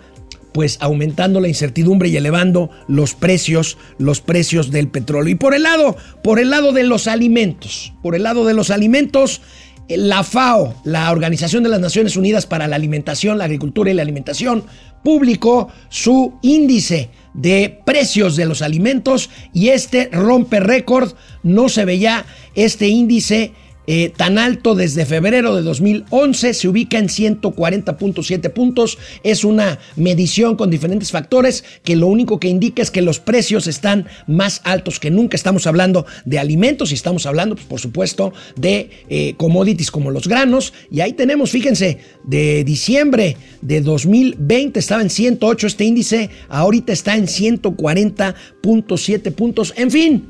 [0.53, 5.31] pues aumentando la incertidumbre y elevando los precios, los precios del petróleo.
[5.31, 8.69] Y por el lado, por el lado de los alimentos, por el lado de los
[8.69, 9.41] alimentos,
[9.87, 14.01] la FAO, la Organización de las Naciones Unidas para la Alimentación, la Agricultura y la
[14.01, 14.63] Alimentación,
[15.03, 21.13] publicó su índice de precios de los alimentos y este rompe récord.
[21.43, 23.53] No se veía este índice
[23.87, 28.97] eh, tan alto desde febrero de 2011, se ubica en 140.7 puntos.
[29.23, 33.67] Es una medición con diferentes factores que lo único que indica es que los precios
[33.67, 35.35] están más altos que nunca.
[35.35, 40.27] Estamos hablando de alimentos y estamos hablando, pues, por supuesto, de eh, commodities como los
[40.27, 40.73] granos.
[40.91, 47.15] Y ahí tenemos, fíjense, de diciembre de 2020 estaba en 108 este índice, ahorita está
[47.15, 49.73] en 140.7 puntos.
[49.75, 50.29] En fin,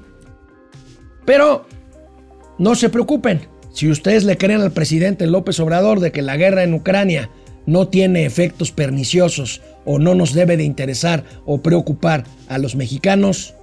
[1.26, 1.66] pero
[2.62, 6.62] no se preocupen, si ustedes le creen al presidente López Obrador de que la guerra
[6.62, 7.32] en Ucrania
[7.66, 13.56] no tiene efectos perniciosos o no nos debe de interesar o preocupar a los mexicanos,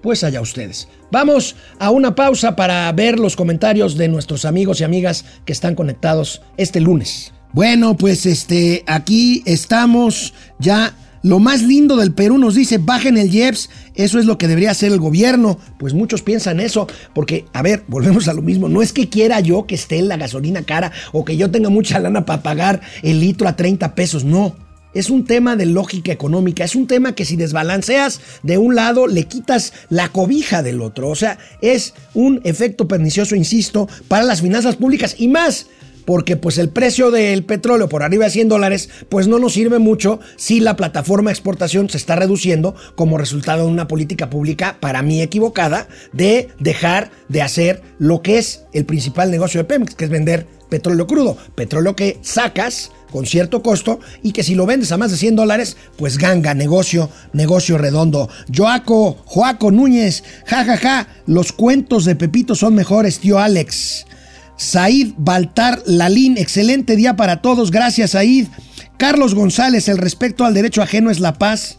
[0.00, 0.88] pues allá ustedes.
[1.12, 5.74] Vamos a una pausa para ver los comentarios de nuestros amigos y amigas que están
[5.74, 7.34] conectados este lunes.
[7.52, 13.34] Bueno, pues este aquí estamos ya lo más lindo del Perú nos dice, bajen el
[13.34, 15.58] IEPS, eso es lo que debería hacer el gobierno.
[15.78, 19.40] Pues muchos piensan eso, porque, a ver, volvemos a lo mismo, no es que quiera
[19.40, 23.20] yo que esté la gasolina cara o que yo tenga mucha lana para pagar el
[23.20, 24.54] litro a 30 pesos, no.
[24.94, 29.06] Es un tema de lógica económica, es un tema que si desbalanceas de un lado,
[29.06, 31.10] le quitas la cobija del otro.
[31.10, 35.66] O sea, es un efecto pernicioso, insisto, para las finanzas públicas y más
[36.06, 39.78] porque pues el precio del petróleo por arriba de 100 dólares pues no nos sirve
[39.78, 44.78] mucho si la plataforma de exportación se está reduciendo como resultado de una política pública
[44.80, 49.94] para mí equivocada de dejar de hacer lo que es el principal negocio de Pemex,
[49.94, 54.66] que es vender petróleo crudo, petróleo que sacas con cierto costo y que si lo
[54.66, 58.28] vendes a más de 100 dólares, pues ganga, negocio, negocio redondo.
[58.54, 64.06] Joaco, Joaco Núñez, jajaja, ja, ja, los cuentos de Pepito son mejores, tío Alex.
[64.56, 68.46] Said Baltar Lalín, excelente día para todos, gracias Said.
[68.98, 71.78] Carlos González, el respeto al derecho ajeno es la paz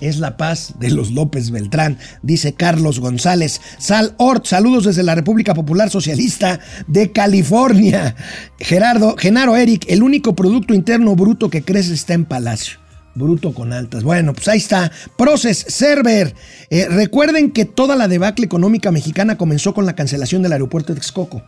[0.00, 3.60] es la paz de los López Beltrán, dice Carlos González.
[3.78, 8.16] Sal Ort, saludos desde la República Popular Socialista de California.
[8.58, 12.78] Gerardo, Genaro Eric, el único Producto Interno Bruto que crece está en Palacio.
[13.14, 14.04] Bruto con altas.
[14.04, 14.90] Bueno, pues ahí está.
[15.18, 16.34] Proces, Server.
[16.70, 21.00] Eh, recuerden que toda la debacle económica mexicana comenzó con la cancelación del aeropuerto de
[21.00, 21.42] Texcoco.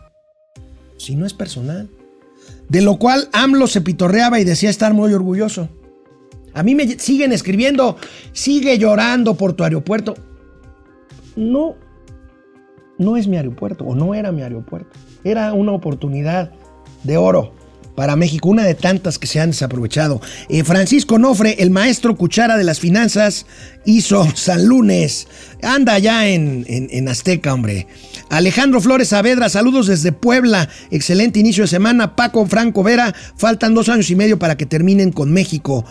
[1.03, 1.89] Si no es personal.
[2.69, 5.67] De lo cual AMLO se pitorreaba y decía estar muy orgulloso.
[6.53, 7.97] A mí me siguen escribiendo,
[8.31, 10.13] sigue llorando por tu aeropuerto.
[11.35, 11.75] No,
[12.97, 14.97] no es mi aeropuerto, o no era mi aeropuerto.
[15.25, 16.53] Era una oportunidad
[17.03, 17.53] de oro
[17.95, 20.21] para México, una de tantas que se han desaprovechado.
[20.49, 23.45] Eh, Francisco Nofre, el maestro cuchara de las finanzas,
[23.85, 25.27] hizo San Lunes.
[25.61, 27.87] Anda ya en, en, Azteca, hombre.
[28.29, 30.69] Alejandro Flores Saavedra, saludos desde Puebla.
[30.91, 32.15] Excelente inicio de semana.
[32.15, 35.85] Paco Franco Vera, faltan dos años y medio para que terminen con México.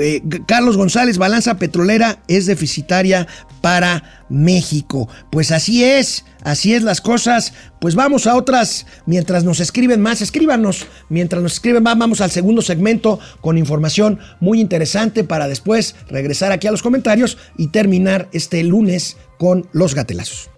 [0.00, 3.26] Eh, Carlos González, balanza petrolera es deficitaria
[3.60, 5.08] para México.
[5.30, 7.52] Pues así es, así es las cosas.
[7.80, 10.86] Pues vamos a otras, mientras nos escriben más, escríbanos.
[11.08, 16.52] Mientras nos escriben más, vamos al segundo segmento con información muy interesante para después regresar
[16.52, 20.50] aquí a los comentarios y terminar este lunes con los gatelazos.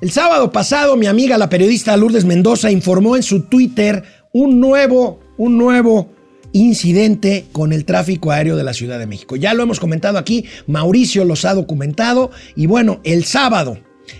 [0.00, 5.20] El sábado pasado, mi amiga la periodista Lourdes Mendoza informó en su Twitter un nuevo,
[5.38, 6.10] un nuevo
[6.52, 9.36] incidente con el tráfico aéreo de la Ciudad de México.
[9.36, 13.78] Ya lo hemos comentado aquí, Mauricio los ha documentado y bueno, el sábado,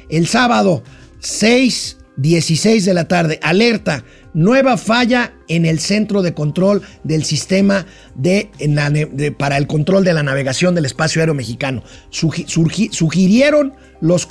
[0.08, 0.82] el sábado
[1.24, 7.86] 6, 16 de la tarde, alerta, nueva falla en el centro de control del sistema
[8.14, 8.50] de,
[9.38, 11.82] para el control de la navegación del espacio aéreo mexicano.
[12.10, 14.28] sugirieron los,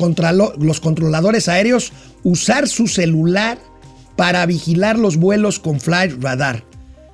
[0.60, 3.58] los controladores aéreos usar su celular
[4.16, 6.64] para vigilar los vuelos con Flight Radar.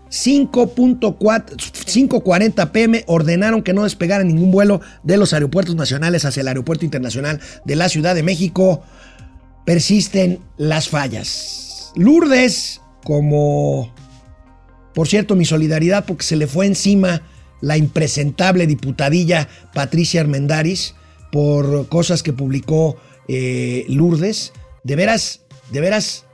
[0.09, 6.83] 5.40 pm ordenaron que no despegara ningún vuelo de los aeropuertos nacionales hacia el aeropuerto
[6.83, 8.81] internacional de la Ciudad de México.
[9.69, 11.91] Persisten las fallas.
[11.95, 13.93] Lourdes, como,
[14.95, 17.21] por cierto, mi solidaridad porque se le fue encima
[17.61, 20.95] la impresentable diputadilla Patricia Armendaris
[21.31, 24.53] por cosas que publicó eh, Lourdes.
[24.83, 26.25] De veras, de veras,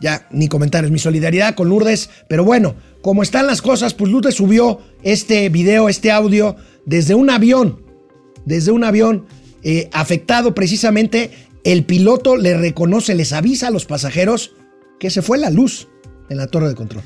[0.00, 4.36] ya ni comentarios, mi solidaridad con Lourdes, pero bueno, como están las cosas, pues Lourdes
[4.36, 6.54] subió este video, este audio
[6.86, 7.82] desde un avión,
[8.44, 9.26] desde un avión
[9.64, 14.54] eh, afectado precisamente el piloto le reconoce, les avisa a los pasajeros
[14.98, 15.88] que se fue la luz
[16.28, 17.02] en la torre de control.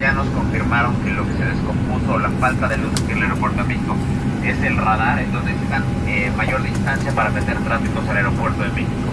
[0.00, 3.62] Ya nos confirmaron que lo que se descompuso, la falta de luz en el aeropuerto
[3.62, 3.96] de México,
[4.44, 9.10] es el radar, entonces necesitan eh, mayor distancia para meter tráfico al aeropuerto de México.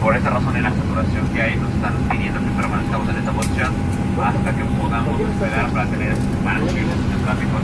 [0.00, 3.32] Por esa razón, en la saturación que hay, nos están pidiendo que permanezcamos en esta
[3.32, 3.72] posición
[4.22, 7.58] hasta que podamos esperar para tener subir el tráfico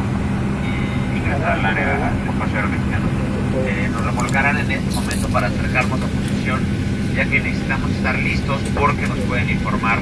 [0.66, 3.43] y ingresar al área del espacio.
[3.66, 6.60] Eh, nos remolcarán en este momento para acercarnos a posición,
[7.14, 10.00] ya que necesitamos estar listos porque nos pueden informar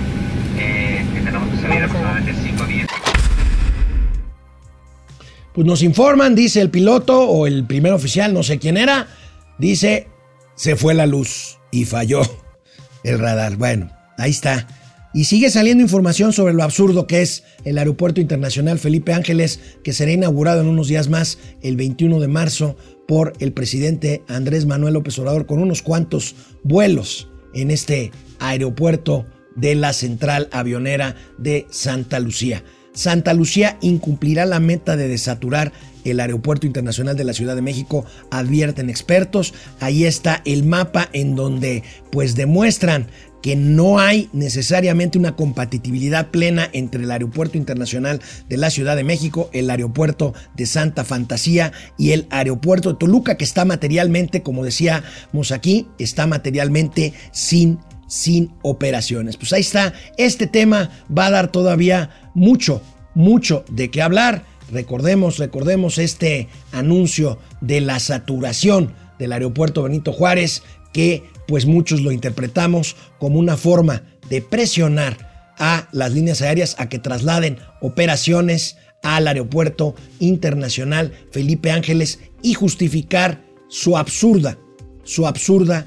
[0.59, 2.89] eh, que tenemos que salir aproximadamente 5 días.
[5.53, 9.09] Pues nos informan, dice el piloto o el primer oficial, no sé quién era,
[9.59, 10.09] dice,
[10.55, 12.23] se fue la luz y falló
[13.05, 13.57] el radar.
[13.57, 14.67] Bueno, ahí está.
[15.15, 19.93] Y sigue saliendo información sobre lo absurdo que es el Aeropuerto Internacional Felipe Ángeles, que
[19.93, 24.95] será inaugurado en unos días más, el 21 de marzo, por el presidente Andrés Manuel
[24.95, 32.21] López Obrador, con unos cuantos vuelos en este aeropuerto de la central avionera de Santa
[32.21, 32.65] Lucía.
[32.95, 35.73] Santa Lucía incumplirá la meta de desaturar
[36.05, 39.55] el Aeropuerto Internacional de la Ciudad de México, advierten expertos.
[39.81, 43.09] Ahí está el mapa en donde pues demuestran
[43.43, 49.05] que no hay necesariamente una compatibilidad plena entre el Aeropuerto Internacional de la Ciudad de
[49.05, 54.65] México, el Aeropuerto de Santa Fantasía y el Aeropuerto de Toluca, que está materialmente, como
[54.65, 57.79] decíamos aquí, está materialmente sin
[58.13, 59.39] sin operaciones.
[59.39, 62.83] Pues ahí está, este tema va a dar todavía mucho,
[63.15, 64.45] mucho de qué hablar.
[64.71, 72.13] Recordemos, recordemos este anuncio de la saturación del aeropuerto Benito Juárez que pues muchos lo
[72.13, 79.29] interpretamos como una forma de presionar a las líneas aéreas a que trasladen operaciones al
[79.29, 84.57] aeropuerto internacional Felipe Ángeles y justificar su absurda,
[85.05, 85.87] su absurda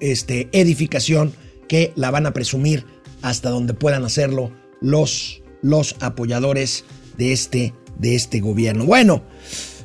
[0.00, 1.32] este, edificación
[1.66, 2.84] que la van a presumir
[3.22, 6.84] hasta donde puedan hacerlo los, los apoyadores
[7.16, 8.84] de este, de este gobierno.
[8.84, 9.22] Bueno,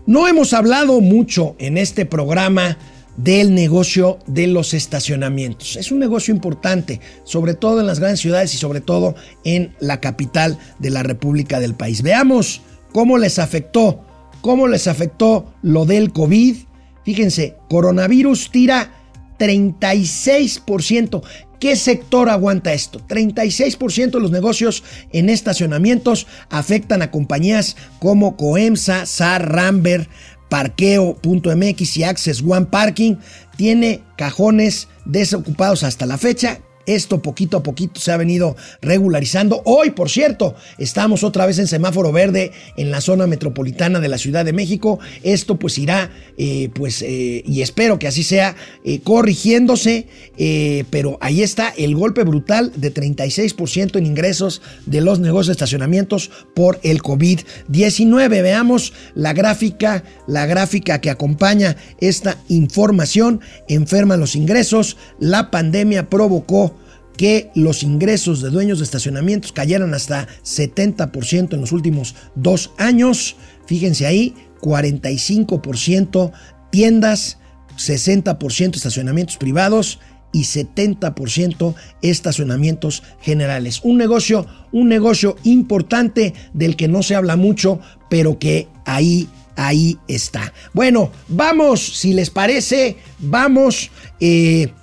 [0.08, 2.78] no hemos hablado mucho en este programa
[3.18, 5.76] del negocio de los estacionamientos.
[5.76, 10.02] Es un negocio importante, sobre todo en las grandes ciudades y sobre todo en la
[10.02, 12.02] capital de la República del país.
[12.02, 14.06] Veamos cómo les afectó,
[14.42, 16.56] cómo les afectó lo del COVID.
[17.04, 18.92] Fíjense, coronavirus tira
[19.40, 21.22] 36%.
[21.60, 23.00] ¿Qué sector aguanta esto?
[23.08, 30.10] 36% de los negocios en estacionamientos afectan a compañías como Coemsa, SAR, Ramber,
[30.50, 33.16] Parqueo.mx y Access One Parking.
[33.58, 39.62] Tiene cajones desocupados hasta la fecha esto poquito a poquito se ha venido regularizando.
[39.66, 44.18] Hoy, por cierto, estamos otra vez en semáforo verde en la zona metropolitana de la
[44.18, 45.00] Ciudad de México.
[45.24, 50.08] Esto pues irá, eh, pues, eh, y espero que así sea, eh, corrigiéndose.
[50.90, 56.30] pero ahí está el golpe brutal de 36% en ingresos de los negocios de estacionamientos
[56.54, 58.30] por el COVID-19.
[58.42, 63.42] Veamos la gráfica, la gráfica que acompaña esta información.
[63.68, 64.98] Enferman los ingresos.
[65.20, 66.75] La pandemia provocó
[67.18, 73.36] que los ingresos de dueños de estacionamientos cayeran hasta 70% en los últimos dos años.
[73.66, 76.32] Fíjense ahí, 45%
[76.72, 77.40] tiendas,
[77.78, 80.00] 60% estacionamientos privados
[80.32, 83.80] y 70% estacionamientos generales.
[83.84, 89.98] Un negocio, un negocio importante del que no se habla mucho, pero que ahí ahí
[90.08, 90.54] está.
[90.74, 94.74] Bueno, vamos, si les parece, vamos eh,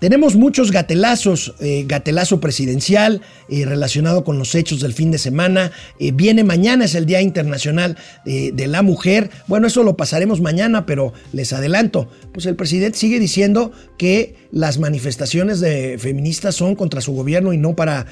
[0.00, 5.72] tenemos muchos gatelazos, eh, gatelazo presidencial eh, relacionado con los hechos del fin de semana.
[5.98, 9.30] Eh, viene mañana, es el Día Internacional de la Mujer.
[9.46, 14.78] Bueno, eso lo pasaremos mañana, pero les adelanto, pues el presidente sigue diciendo que las
[14.78, 18.06] manifestaciones de feministas son contra su gobierno y no para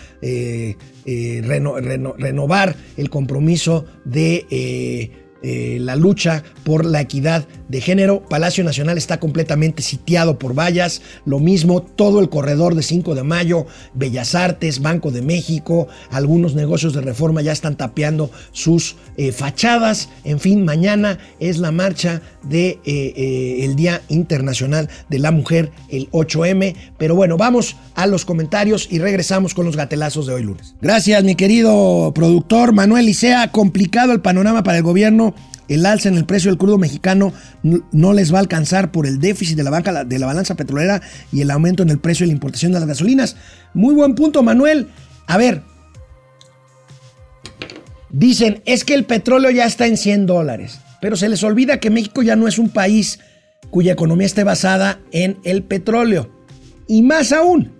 [1.06, 5.10] renovar el compromiso de
[5.80, 8.22] la lucha por la equidad de género.
[8.28, 11.02] Palacio Nacional está completamente sitiado por vallas.
[11.24, 16.54] Lo mismo todo el corredor de 5 de mayo, Bellas Artes, Banco de México, algunos
[16.54, 20.08] negocios de reforma ya están tapeando sus eh, fachadas.
[20.24, 25.70] En fin, mañana es la marcha del de, eh, el Día Internacional de la Mujer,
[25.88, 26.74] el 8M.
[26.96, 30.74] Pero bueno, vamos a los comentarios y regresamos con los gatelazos de hoy lunes.
[30.80, 33.50] Gracias, mi querido productor Manuel Licea.
[33.50, 35.34] Complicado el panorama para el gobierno
[35.68, 39.18] el alza en el precio del crudo mexicano no les va a alcanzar por el
[39.18, 41.02] déficit de la, banca, de la balanza petrolera
[41.32, 43.36] y el aumento en el precio de la importación de las gasolinas.
[43.74, 44.88] Muy buen punto, Manuel.
[45.26, 45.62] A ver,
[48.10, 51.90] dicen, es que el petróleo ya está en 100 dólares, pero se les olvida que
[51.90, 53.20] México ya no es un país
[53.70, 56.30] cuya economía esté basada en el petróleo.
[56.86, 57.77] Y más aún,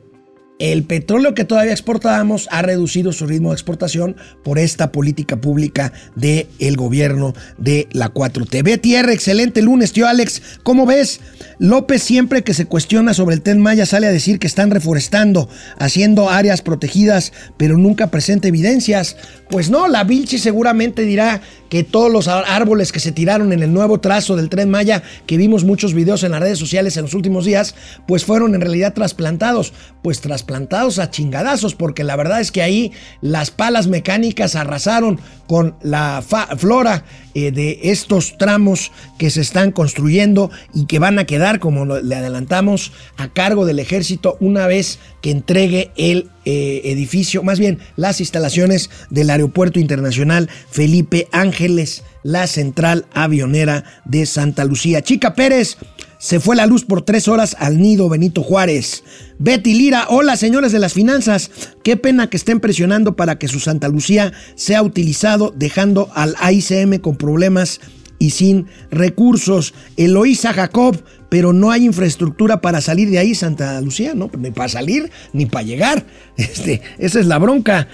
[0.59, 5.93] el petróleo que todavía exportábamos ha reducido su ritmo de exportación por esta política pública
[6.17, 8.63] del el gobierno de la 4T.
[8.63, 10.43] BTR, excelente lunes, tío Alex.
[10.63, 11.21] ¿Cómo ves?
[11.59, 15.49] López siempre que se cuestiona sobre el Tren Maya sale a decir que están reforestando,
[15.79, 19.17] haciendo áreas protegidas, pero nunca presenta evidencias.
[19.51, 23.73] Pues no, la Vilchi seguramente dirá que todos los árboles que se tiraron en el
[23.73, 27.15] nuevo trazo del Tren Maya, que vimos muchos videos en las redes sociales en los
[27.15, 27.75] últimos días,
[28.07, 29.73] pues fueron en realidad trasplantados.
[30.03, 35.21] Pues trasplantados plantados a chingadazos, porque la verdad es que ahí las palas mecánicas arrasaron
[35.47, 36.23] con la
[36.57, 37.05] flora
[37.39, 42.17] eh, de estos tramos que se están construyendo y que van a quedar, como le
[42.17, 48.19] adelantamos, a cargo del ejército una vez que entregue el eh, edificio, más bien las
[48.19, 55.03] instalaciones del Aeropuerto Internacional Felipe Ángeles, la central avionera de Santa Lucía.
[55.03, 55.77] Chica Pérez,
[56.19, 59.05] se fue la luz por tres horas al nido Benito Juárez.
[59.39, 61.51] Betty Lira, hola señores de las finanzas.
[61.83, 66.99] Qué pena que estén presionando para que su Santa Lucía sea utilizado, dejando al AICM
[66.99, 67.81] con problemas
[68.19, 69.75] y sin recursos.
[69.97, 74.31] Eloísa Jacob, pero no hay infraestructura para salir de ahí, Santa Lucía, ¿no?
[74.37, 76.05] Ni para salir, ni para llegar.
[76.37, 77.89] Este, esa es la bronca.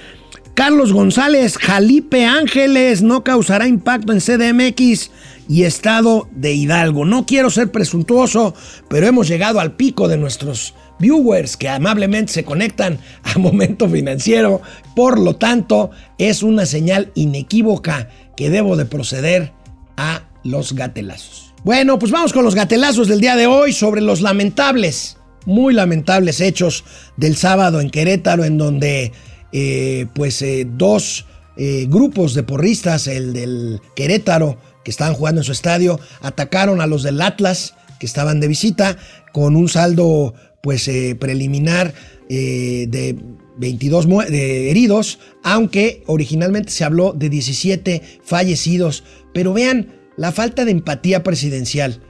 [0.55, 5.11] Carlos González, Jalipe Ángeles, no causará impacto en CDMX
[5.49, 7.05] y Estado de Hidalgo.
[7.05, 8.55] No quiero ser presuntuoso,
[8.88, 14.62] pero hemos llegado al pico de nuestros viewers que amablemente se conectan a Momento Financiero.
[14.95, 19.53] Por lo tanto, es una señal inequívoca que debo de proceder
[19.97, 21.53] a los gatelazos.
[21.64, 26.40] Bueno, pues vamos con los gatelazos del día de hoy sobre los lamentables muy lamentables
[26.40, 26.85] hechos
[27.17, 29.12] del sábado en Querétaro, en donde
[29.57, 31.27] eh, pues eh, dos
[31.57, 36.88] eh, grupos de porristas, el del Querétaro, que estaban jugando en su estadio, atacaron a
[36.88, 38.98] los del Atlas, que estaban de visita,
[39.33, 40.90] con un saldo pues
[41.21, 41.94] preliminar
[42.29, 43.17] de
[43.59, 49.05] 22 heridos, aunque originalmente se habló de 17 fallecidos.
[49.33, 52.00] Pero vean la falta de empatía presidencial.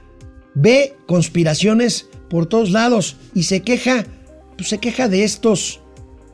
[0.55, 4.05] Ve conspiraciones por todos lados y se queja,
[4.57, 5.81] pues se queja de estos,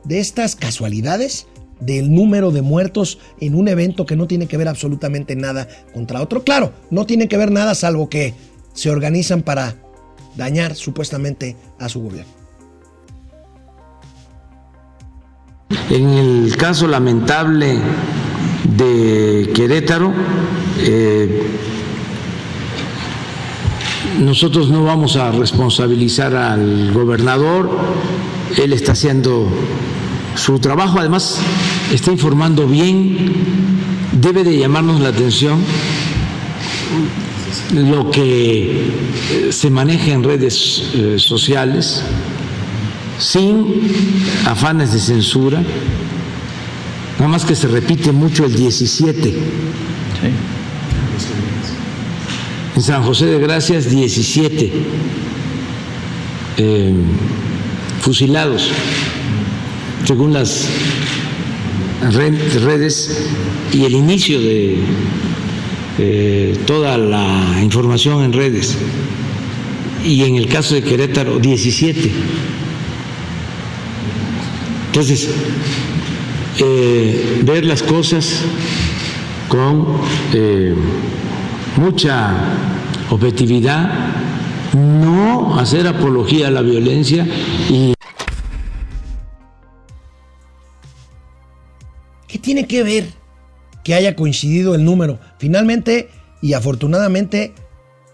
[0.04, 1.46] de estas casualidades,
[1.80, 6.22] del número de muertos en un evento que no tiene que ver absolutamente nada contra
[6.22, 6.44] otro.
[6.44, 8.34] Claro, no tiene que ver nada salvo que
[8.72, 9.74] se organizan para
[10.36, 12.32] dañar supuestamente a su gobierno.
[15.90, 17.78] En el caso lamentable
[18.76, 20.12] de Querétaro,
[20.78, 21.42] eh,
[24.20, 27.70] nosotros no vamos a responsabilizar al gobernador,
[28.62, 29.48] él está haciendo
[30.36, 31.38] su trabajo, además
[31.92, 33.32] está informando bien,
[34.12, 35.58] debe de llamarnos la atención
[37.74, 38.90] lo que
[39.50, 42.02] se maneja en redes eh, sociales
[43.18, 43.66] sin
[44.46, 45.62] afanes de censura,
[47.18, 49.34] nada más que se repite mucho el 17.
[52.74, 54.72] En San José de Gracias, 17
[56.56, 56.94] eh,
[58.00, 58.70] fusilados,
[60.04, 60.68] según las
[62.10, 63.28] redes
[63.72, 64.78] y el inicio de
[65.98, 68.76] eh, toda la información en redes.
[70.04, 72.10] Y en el caso de Querétaro, 17.
[74.86, 75.28] Entonces,
[76.58, 78.42] eh, ver las cosas
[79.48, 79.86] con
[81.76, 82.34] mucha
[83.10, 83.90] objetividad,
[84.74, 87.26] no hacer apología a la violencia
[87.70, 87.94] y...
[92.42, 93.06] tiene que ver
[93.82, 95.18] que haya coincidido el número?
[95.38, 96.08] Finalmente
[96.42, 97.54] y afortunadamente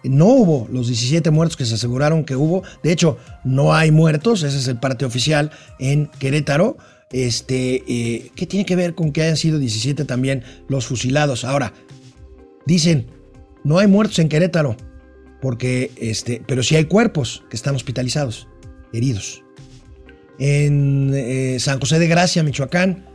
[0.04, 2.62] no hubo los 17 muertos que se aseguraron que hubo.
[2.82, 6.76] De hecho, no hay muertos, ese es el parte oficial en Querétaro.
[7.10, 11.44] Este, eh, ¿Qué tiene que ver con que hayan sido 17 también los fusilados?
[11.44, 11.72] Ahora,
[12.66, 13.06] dicen,
[13.64, 14.76] no hay muertos en Querétaro,
[15.40, 18.46] porque este, pero sí hay cuerpos que están hospitalizados,
[18.92, 19.42] heridos.
[20.38, 23.07] En eh, San José de Gracia, Michoacán,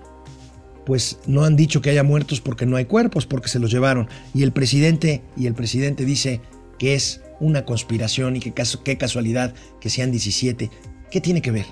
[0.86, 4.08] pues no han dicho que haya muertos porque no hay cuerpos, porque se los llevaron.
[4.34, 6.42] Y el presidente, y el presidente dice
[6.78, 10.70] que es una conspiración y que qué casualidad que sean 17.
[11.12, 11.66] ¿Qué tiene que ver?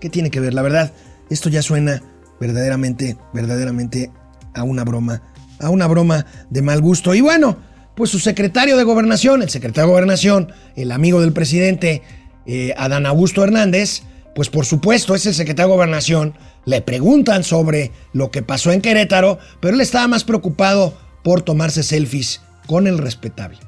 [0.00, 0.54] ¿Qué tiene que ver?
[0.54, 0.92] La verdad,
[1.30, 2.02] esto ya suena
[2.40, 4.10] verdaderamente, verdaderamente
[4.54, 5.22] a una broma,
[5.60, 7.14] a una broma de mal gusto.
[7.14, 7.56] Y bueno,
[7.94, 12.02] pues su secretario de gobernación, el secretario de gobernación, el amigo del presidente,
[12.46, 14.02] eh, Adán Augusto Hernández,
[14.34, 18.80] pues por supuesto es el secretario de gobernación, le preguntan sobre lo que pasó en
[18.80, 23.58] Querétaro, pero él estaba más preocupado por tomarse selfies con el respetable.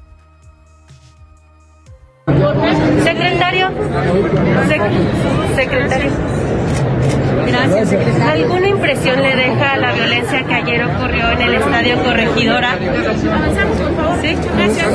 [3.03, 3.69] Secretario,
[5.55, 6.46] secretario.
[7.47, 8.45] Gracias, secretario.
[8.45, 12.71] ¿Alguna impresión le deja la violencia que ayer ocurrió en el estadio Corregidora?
[12.73, 14.17] Avanzamos, por favor.
[14.21, 14.87] Sí, gracias.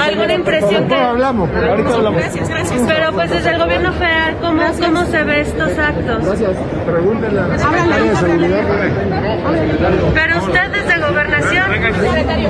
[0.00, 0.94] ¿Alguna impresión que.?
[0.94, 2.20] hablamos, ahorita hablamos.
[2.20, 2.82] Gracias, gracias.
[2.86, 6.24] Pero pues desde el gobierno federal, ¿cómo, cómo se ve estos actos?
[6.24, 6.50] Gracias.
[6.86, 8.62] Pregúntenle a la secretaria de Seguridad.
[10.14, 11.64] Pero usted desde gobernación.
[11.72, 12.48] Secretario.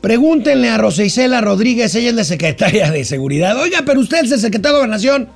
[0.00, 3.56] Pregúntenle a Rosa Isela Rodríguez, ella es la secretaria de Seguridad.
[3.60, 5.28] Oiga, pero usted es el secretario de Gobernación.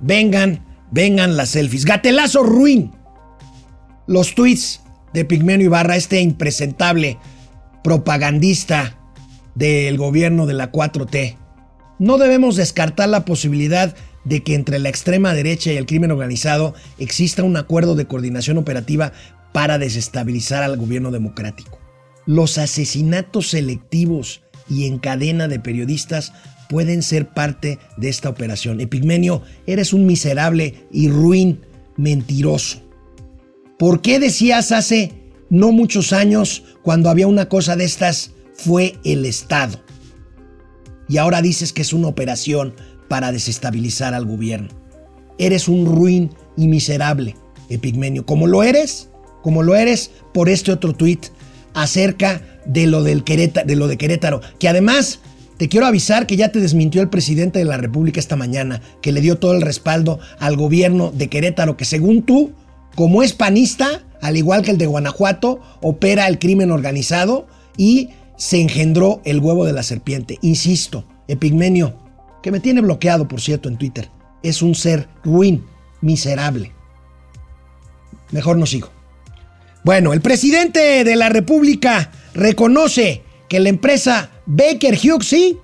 [0.00, 1.84] Vengan, vengan las selfies.
[1.84, 2.92] Gatelazo ruin.
[4.08, 4.80] Los tweets
[5.12, 7.18] de Pigmenio Ibarra, este impresentable
[7.84, 8.98] propagandista
[9.54, 11.36] del gobierno de la 4T.
[11.98, 13.94] No debemos descartar la posibilidad
[14.24, 18.58] de que entre la extrema derecha y el crimen organizado exista un acuerdo de coordinación
[18.58, 19.12] operativa
[19.52, 21.81] para desestabilizar al gobierno democrático.
[22.26, 26.32] Los asesinatos selectivos y en cadena de periodistas
[26.68, 28.80] pueden ser parte de esta operación.
[28.80, 31.60] Epigmenio, eres un miserable y ruin
[31.96, 32.80] mentiroso.
[33.78, 35.12] ¿Por qué decías hace
[35.50, 39.82] no muchos años, cuando había una cosa de estas, fue el Estado?
[41.08, 42.74] Y ahora dices que es una operación
[43.08, 44.68] para desestabilizar al gobierno.
[45.38, 47.36] Eres un ruin y miserable,
[47.68, 48.24] Epigmenio.
[48.24, 49.10] Como lo eres,
[49.42, 51.26] como lo eres por este otro tuit
[51.74, 55.20] acerca de lo, del Querétaro, de Querétaro, que además
[55.56, 59.12] te quiero avisar que ya te desmintió el presidente de la República esta mañana, que
[59.12, 62.52] le dio todo el respaldo al gobierno de Querétaro, que según tú,
[62.94, 67.46] como es panista, al igual que el de Guanajuato, opera el crimen organizado
[67.76, 70.38] y se engendró el huevo de la serpiente.
[70.42, 71.94] Insisto, Epigmenio,
[72.42, 74.10] que me tiene bloqueado, por cierto, en Twitter,
[74.42, 75.64] es un ser ruin,
[76.00, 76.72] miserable.
[78.32, 78.90] Mejor no sigo.
[79.84, 85.56] Bueno, el presidente de la República reconoce que la empresa Baker Hughes,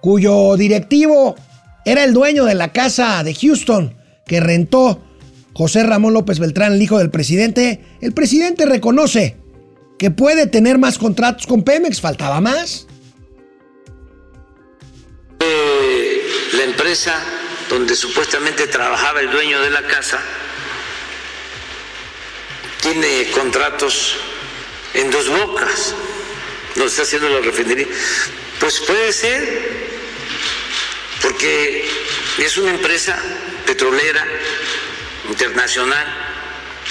[0.00, 1.36] cuyo directivo
[1.84, 5.02] era el dueño de la casa de Houston que rentó
[5.54, 9.36] José Ramón López Beltrán, el hijo del presidente, el presidente reconoce
[9.98, 12.86] que puede tener más contratos con Pemex, faltaba más.
[15.40, 16.22] Eh,
[16.54, 17.14] la empresa
[17.68, 20.18] donde supuestamente trabajaba el dueño de la casa
[22.80, 24.16] tiene contratos
[24.94, 25.94] en dos bocas,
[26.74, 27.86] donde está haciendo la refinería.
[28.58, 29.90] Pues puede ser,
[31.22, 31.88] porque
[32.38, 33.20] es una empresa
[33.66, 34.26] petrolera
[35.28, 36.06] internacional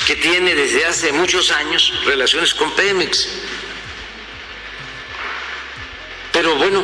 [0.05, 3.27] que tiene desde hace muchos años relaciones con Pemex.
[6.31, 6.83] Pero bueno,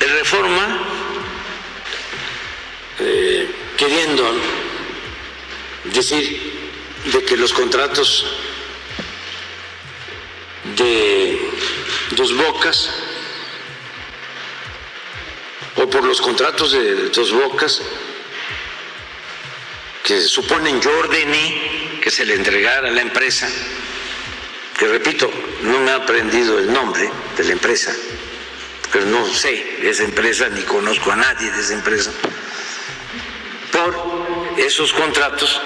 [0.00, 0.78] el reforma,
[3.00, 4.34] eh, queriendo
[5.84, 6.49] decir
[7.04, 8.26] de que los contratos
[10.76, 11.50] de
[12.12, 12.90] dos bocas
[15.76, 17.80] o por los contratos de dos bocas
[20.04, 23.48] que suponen yo ordené que se le entregara a la empresa,
[24.78, 25.30] que repito,
[25.62, 27.94] no me ha aprendido el nombre de la empresa,
[28.92, 32.12] pero no sé esa empresa ni conozco a nadie de esa empresa,
[33.70, 33.94] por
[34.58, 35.60] esos contratos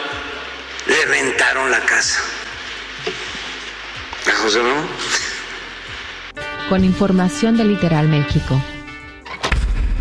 [0.87, 2.20] le rentaron la casa
[4.26, 4.87] a José Ramón.
[6.68, 8.61] Con información de Literal México.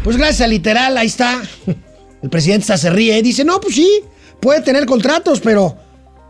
[0.04, 1.42] Pues gracias a Literal, ahí está.
[2.22, 4.02] El presidente se ríe y dice, no, pues sí,
[4.40, 5.78] puede tener contratos, pero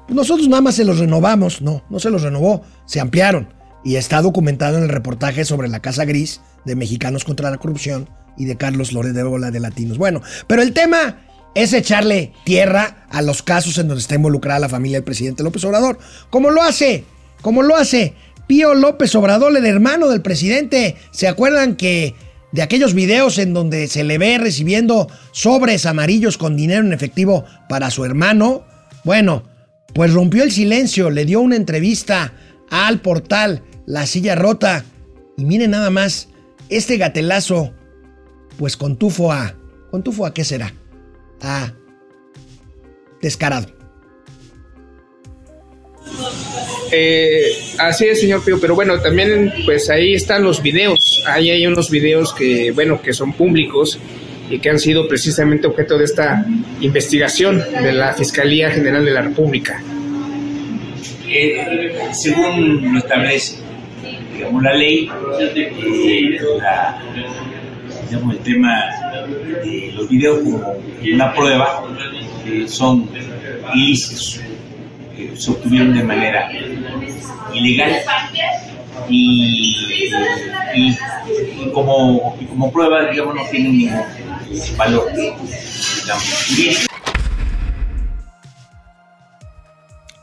[0.09, 1.61] nosotros nada más se los renovamos.
[1.61, 3.53] No, no se los renovó, se ampliaron.
[3.83, 8.09] Y está documentado en el reportaje sobre la Casa Gris de Mexicanos contra la Corrupción
[8.37, 9.97] y de Carlos Lórez de Bola de Latinos.
[9.97, 11.17] Bueno, pero el tema
[11.55, 15.63] es echarle tierra a los casos en donde está involucrada la familia del presidente López
[15.65, 15.99] Obrador.
[16.29, 17.03] Como lo hace,
[17.41, 18.13] como lo hace
[18.47, 20.95] Pío López Obrador, el hermano del presidente.
[21.11, 22.15] ¿Se acuerdan que
[22.51, 27.45] de aquellos videos en donde se le ve recibiendo sobres amarillos con dinero en efectivo
[27.69, 28.65] para su hermano?
[29.03, 29.43] Bueno,
[29.93, 32.33] pues rompió el silencio, le dio una entrevista
[32.69, 34.83] al portal La Silla Rota.
[35.37, 36.29] Y miren nada más,
[36.69, 37.73] este gatelazo,
[38.57, 39.55] pues con tufo a...
[39.91, 40.73] ¿Con tufo a qué será?
[41.43, 41.71] A
[43.21, 43.67] descarado.
[46.91, 51.23] Eh, así es, señor Pío, pero bueno, también pues ahí están los videos.
[51.25, 53.97] Ahí hay unos videos que, bueno, que son públicos
[54.49, 56.45] y que han sido precisamente objeto de esta
[56.81, 59.81] investigación de la Fiscalía General de la República.
[61.27, 63.57] Eh, según lo establece,
[64.35, 67.01] digamos, la ley, eh, la,
[68.07, 70.75] digamos, el tema de los videos como
[71.13, 71.83] una prueba
[72.45, 73.09] eh, son
[73.73, 74.41] ilícitos,
[75.17, 76.51] eh, se obtuvieron de manera
[77.53, 78.01] ilegal
[79.09, 79.75] y,
[81.73, 84.03] como, como prueba, digamos, no tienen ningún
[84.77, 85.11] valor.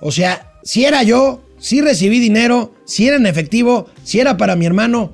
[0.00, 4.56] O sea, si era yo, si recibí dinero, si era en efectivo, si era para
[4.56, 5.12] mi hermano,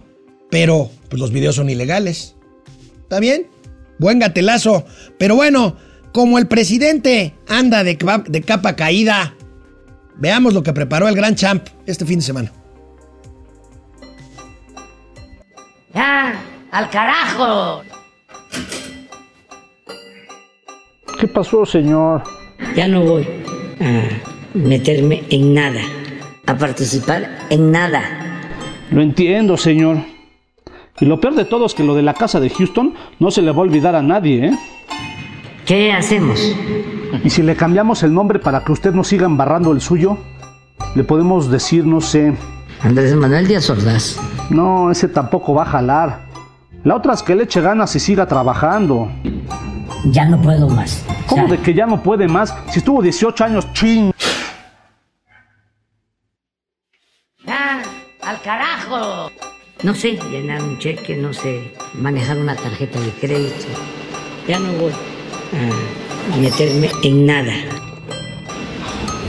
[0.50, 2.36] pero pues los videos son ilegales.
[3.02, 3.48] ¿Está bien?
[3.98, 4.84] Buen gatelazo.
[5.18, 5.76] Pero bueno,
[6.12, 9.34] como el presidente anda de, capa- de capa caída,
[10.16, 12.52] veamos lo que preparó el gran champ este fin de semana.
[15.94, 16.34] ¡Ya!
[16.72, 17.82] ¡Al carajo!
[21.18, 22.22] ¿Qué pasó, señor?
[22.74, 23.26] Ya no voy
[23.80, 24.08] a
[24.54, 25.80] meterme en nada,
[26.46, 28.02] a participar en nada.
[28.90, 29.98] Lo entiendo, señor.
[31.00, 33.42] Y lo peor de todo es que lo de la casa de Houston no se
[33.42, 34.58] le va a olvidar a nadie, ¿eh?
[35.66, 36.40] ¿Qué hacemos?
[37.24, 40.16] Y si le cambiamos el nombre para que usted no siga embarrando el suyo,
[40.94, 42.34] le podemos decir, no sé.
[42.82, 44.18] Andrés Manuel Díaz Ordaz.
[44.48, 46.26] No, ese tampoco va a jalar.
[46.84, 49.10] La otra es que le eche ganas y siga trabajando.
[50.04, 51.04] Ya no puedo más.
[51.26, 52.54] ¿Cómo de que ya no puede más?
[52.70, 54.12] Si estuvo 18 años, ching.
[57.44, 57.82] ¡Ya!
[58.22, 59.30] ¡Al carajo!
[59.82, 63.66] No sé llenar un cheque, no sé manejar una tarjeta de crédito.
[64.48, 64.92] Ya no voy
[66.32, 67.52] a meterme en nada.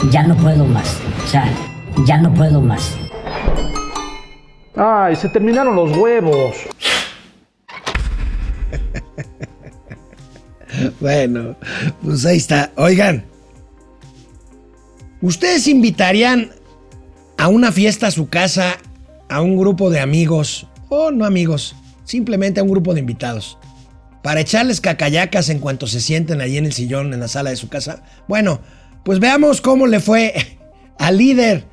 [0.09, 0.97] Ya no puedo más.
[1.25, 1.51] O sea,
[2.05, 2.95] ya no puedo más.
[4.75, 6.55] Ay, se terminaron los huevos.
[10.99, 11.55] Bueno,
[12.03, 12.71] pues ahí está.
[12.75, 13.25] Oigan,
[15.21, 16.51] ¿ustedes invitarían
[17.37, 18.77] a una fiesta a su casa
[19.29, 23.57] a un grupo de amigos, o no amigos, simplemente a un grupo de invitados,
[24.23, 27.55] para echarles cacayacas en cuanto se sienten allí en el sillón en la sala de
[27.55, 28.03] su casa.
[28.27, 28.61] Bueno,
[29.03, 30.33] pues veamos cómo le fue
[30.99, 31.65] al líder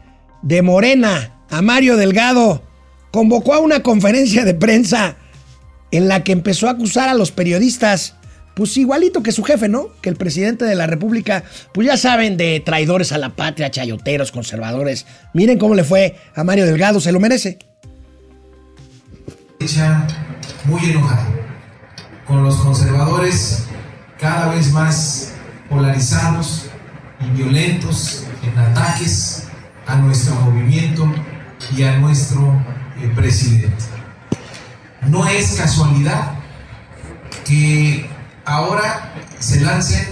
[0.43, 2.63] de Morena, a Mario Delgado.
[3.11, 5.17] Convocó a una conferencia de prensa
[5.91, 8.17] en la que empezó a acusar a los periodistas
[8.55, 9.89] pues igualito que su jefe, ¿no?
[10.01, 14.33] Que el presidente de la República, pues ya saben, de traidores a la patria, chayoteros,
[14.33, 15.07] conservadores.
[15.33, 17.59] Miren cómo le fue a Mario Delgado, se lo merece.
[20.67, 21.27] Muy enojado,
[22.27, 23.65] con los conservadores
[24.19, 25.33] cada vez más
[25.71, 26.67] polarizados
[27.21, 29.45] y violentos en ataques
[29.87, 31.11] a nuestro movimiento
[31.77, 32.63] y a nuestro
[33.01, 33.85] eh, presidente.
[35.07, 36.35] No es casualidad
[37.47, 38.07] que
[38.45, 40.07] ahora se lancen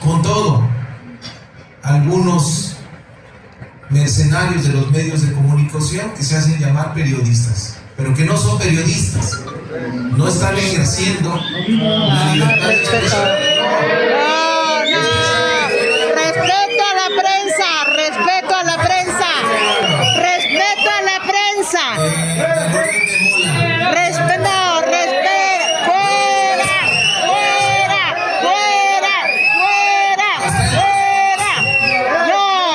[0.00, 0.68] con todo
[1.82, 2.76] algunos
[3.90, 8.58] mercenarios de los medios de comunicación que se hacen llamar periodistas, pero que no son
[8.58, 9.40] periodistas,
[10.16, 13.28] no están ejerciendo la libertad de expresión.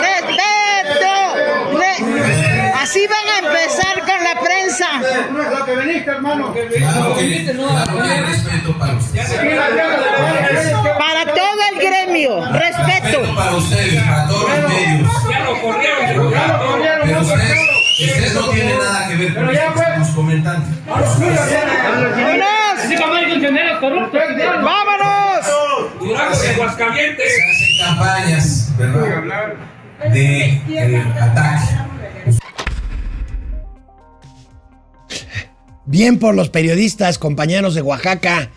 [0.00, 1.12] Respeto.
[2.80, 4.88] Así van a empezar con la prensa.
[5.32, 5.72] Lo que
[6.06, 6.54] hermano.
[6.54, 7.50] Claro que,
[11.86, 14.02] hay respeto para ustedes.
[14.02, 15.34] Para todo el gremio, respeto.
[15.34, 17.04] Para ustedes, para todos los medios.
[17.04, 17.58] Pero ustedes,
[18.00, 20.66] ustedes no tienen nada que ver con esto que estamos comentando.
[24.62, 25.46] ¡Vámonos!
[26.36, 29.54] Se hacen campañas, ¿verdad?
[30.12, 31.90] De eh, ataque.
[35.84, 38.50] Bien por los periodistas, compañeros de Oaxaca.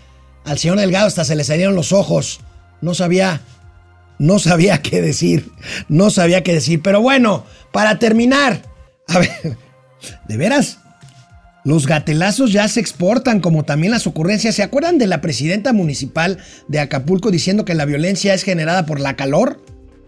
[0.46, 2.42] Al señor Delgado hasta se le salieron los ojos.
[2.84, 3.40] No sabía,
[4.20, 5.50] no sabía qué decir.
[5.88, 6.82] No sabía qué decir.
[6.82, 8.62] Pero bueno, para terminar.
[9.08, 9.58] A ver,
[10.28, 10.80] ¿de veras?
[11.64, 14.56] Los gatelazos ya se exportan, como también las ocurrencias.
[14.56, 19.00] ¿Se acuerdan de la presidenta municipal de Acapulco diciendo que la violencia es generada por
[19.00, 19.64] la calor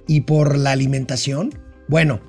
[0.05, 1.57] y por la alimentación?
[1.87, 2.19] Bueno,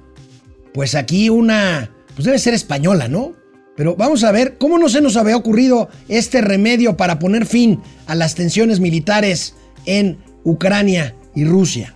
[0.72, 3.32] pues aquí una, pues debe ser española, ¿no?
[3.76, 7.80] Pero vamos a ver cómo no se nos había ocurrido este remedio para poner fin
[8.06, 9.54] a las tensiones militares
[9.86, 11.92] en Ucrania y Rusia.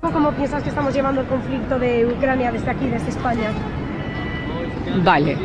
[0.00, 3.52] ¿Cómo piensas que estamos llevando el conflicto de Ucrania desde aquí, desde España?
[5.04, 5.36] Vale,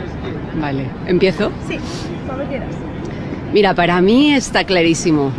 [0.59, 0.87] vale.
[1.05, 1.51] ¿Empiezo?
[1.67, 1.77] Sí,
[2.25, 2.73] cuando quieras.
[3.53, 5.31] Mira, para mí está clarísimo.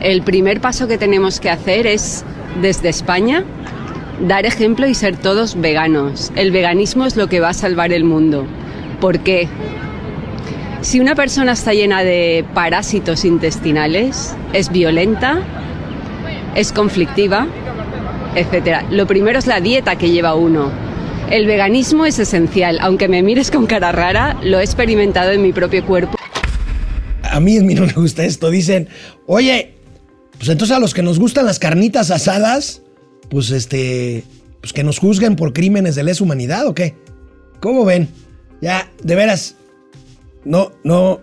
[0.00, 2.24] El primer paso que tenemos que hacer es,
[2.62, 3.42] desde España,
[4.20, 6.30] dar ejemplo y ser todos veganos.
[6.36, 8.46] El veganismo es lo que va a salvar el mundo.
[9.00, 9.48] ¿Por qué?
[10.84, 15.42] Si una persona está llena de parásitos intestinales, es violenta,
[16.54, 17.46] es conflictiva,
[18.36, 18.84] etc.
[18.90, 20.70] Lo primero es la dieta que lleva uno.
[21.30, 25.54] El veganismo es esencial, aunque me mires con cara rara, lo he experimentado en mi
[25.54, 26.18] propio cuerpo.
[27.22, 28.50] A mí, a mí no me gusta esto.
[28.50, 28.88] Dicen,
[29.26, 29.76] oye,
[30.36, 32.82] pues entonces a los que nos gustan las carnitas asadas,
[33.30, 34.22] pues este,
[34.60, 36.94] pues que nos juzguen por crímenes de lesa humanidad o qué.
[37.60, 38.10] ¿Cómo ven?
[38.60, 39.56] Ya, de veras,
[40.44, 41.20] no, no,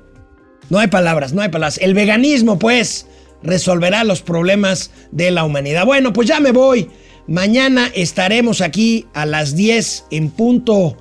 [0.69, 1.79] no hay palabras, no hay palabras.
[1.81, 3.07] El veganismo, pues,
[3.43, 5.85] resolverá los problemas de la humanidad.
[5.85, 6.89] Bueno, pues ya me voy.
[7.27, 10.97] Mañana estaremos aquí a las 10 en punto,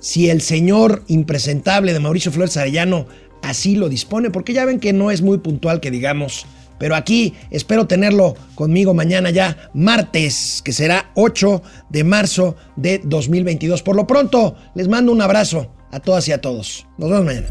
[0.00, 3.06] si el señor impresentable de Mauricio Flores Arellano
[3.42, 6.46] así lo dispone, porque ya ven que no es muy puntual que digamos,
[6.78, 13.82] pero aquí espero tenerlo conmigo mañana ya, martes, que será 8 de marzo de 2022.
[13.82, 16.86] Por lo pronto, les mando un abrazo a todas y a todos.
[16.98, 17.46] Nos vemos mañana.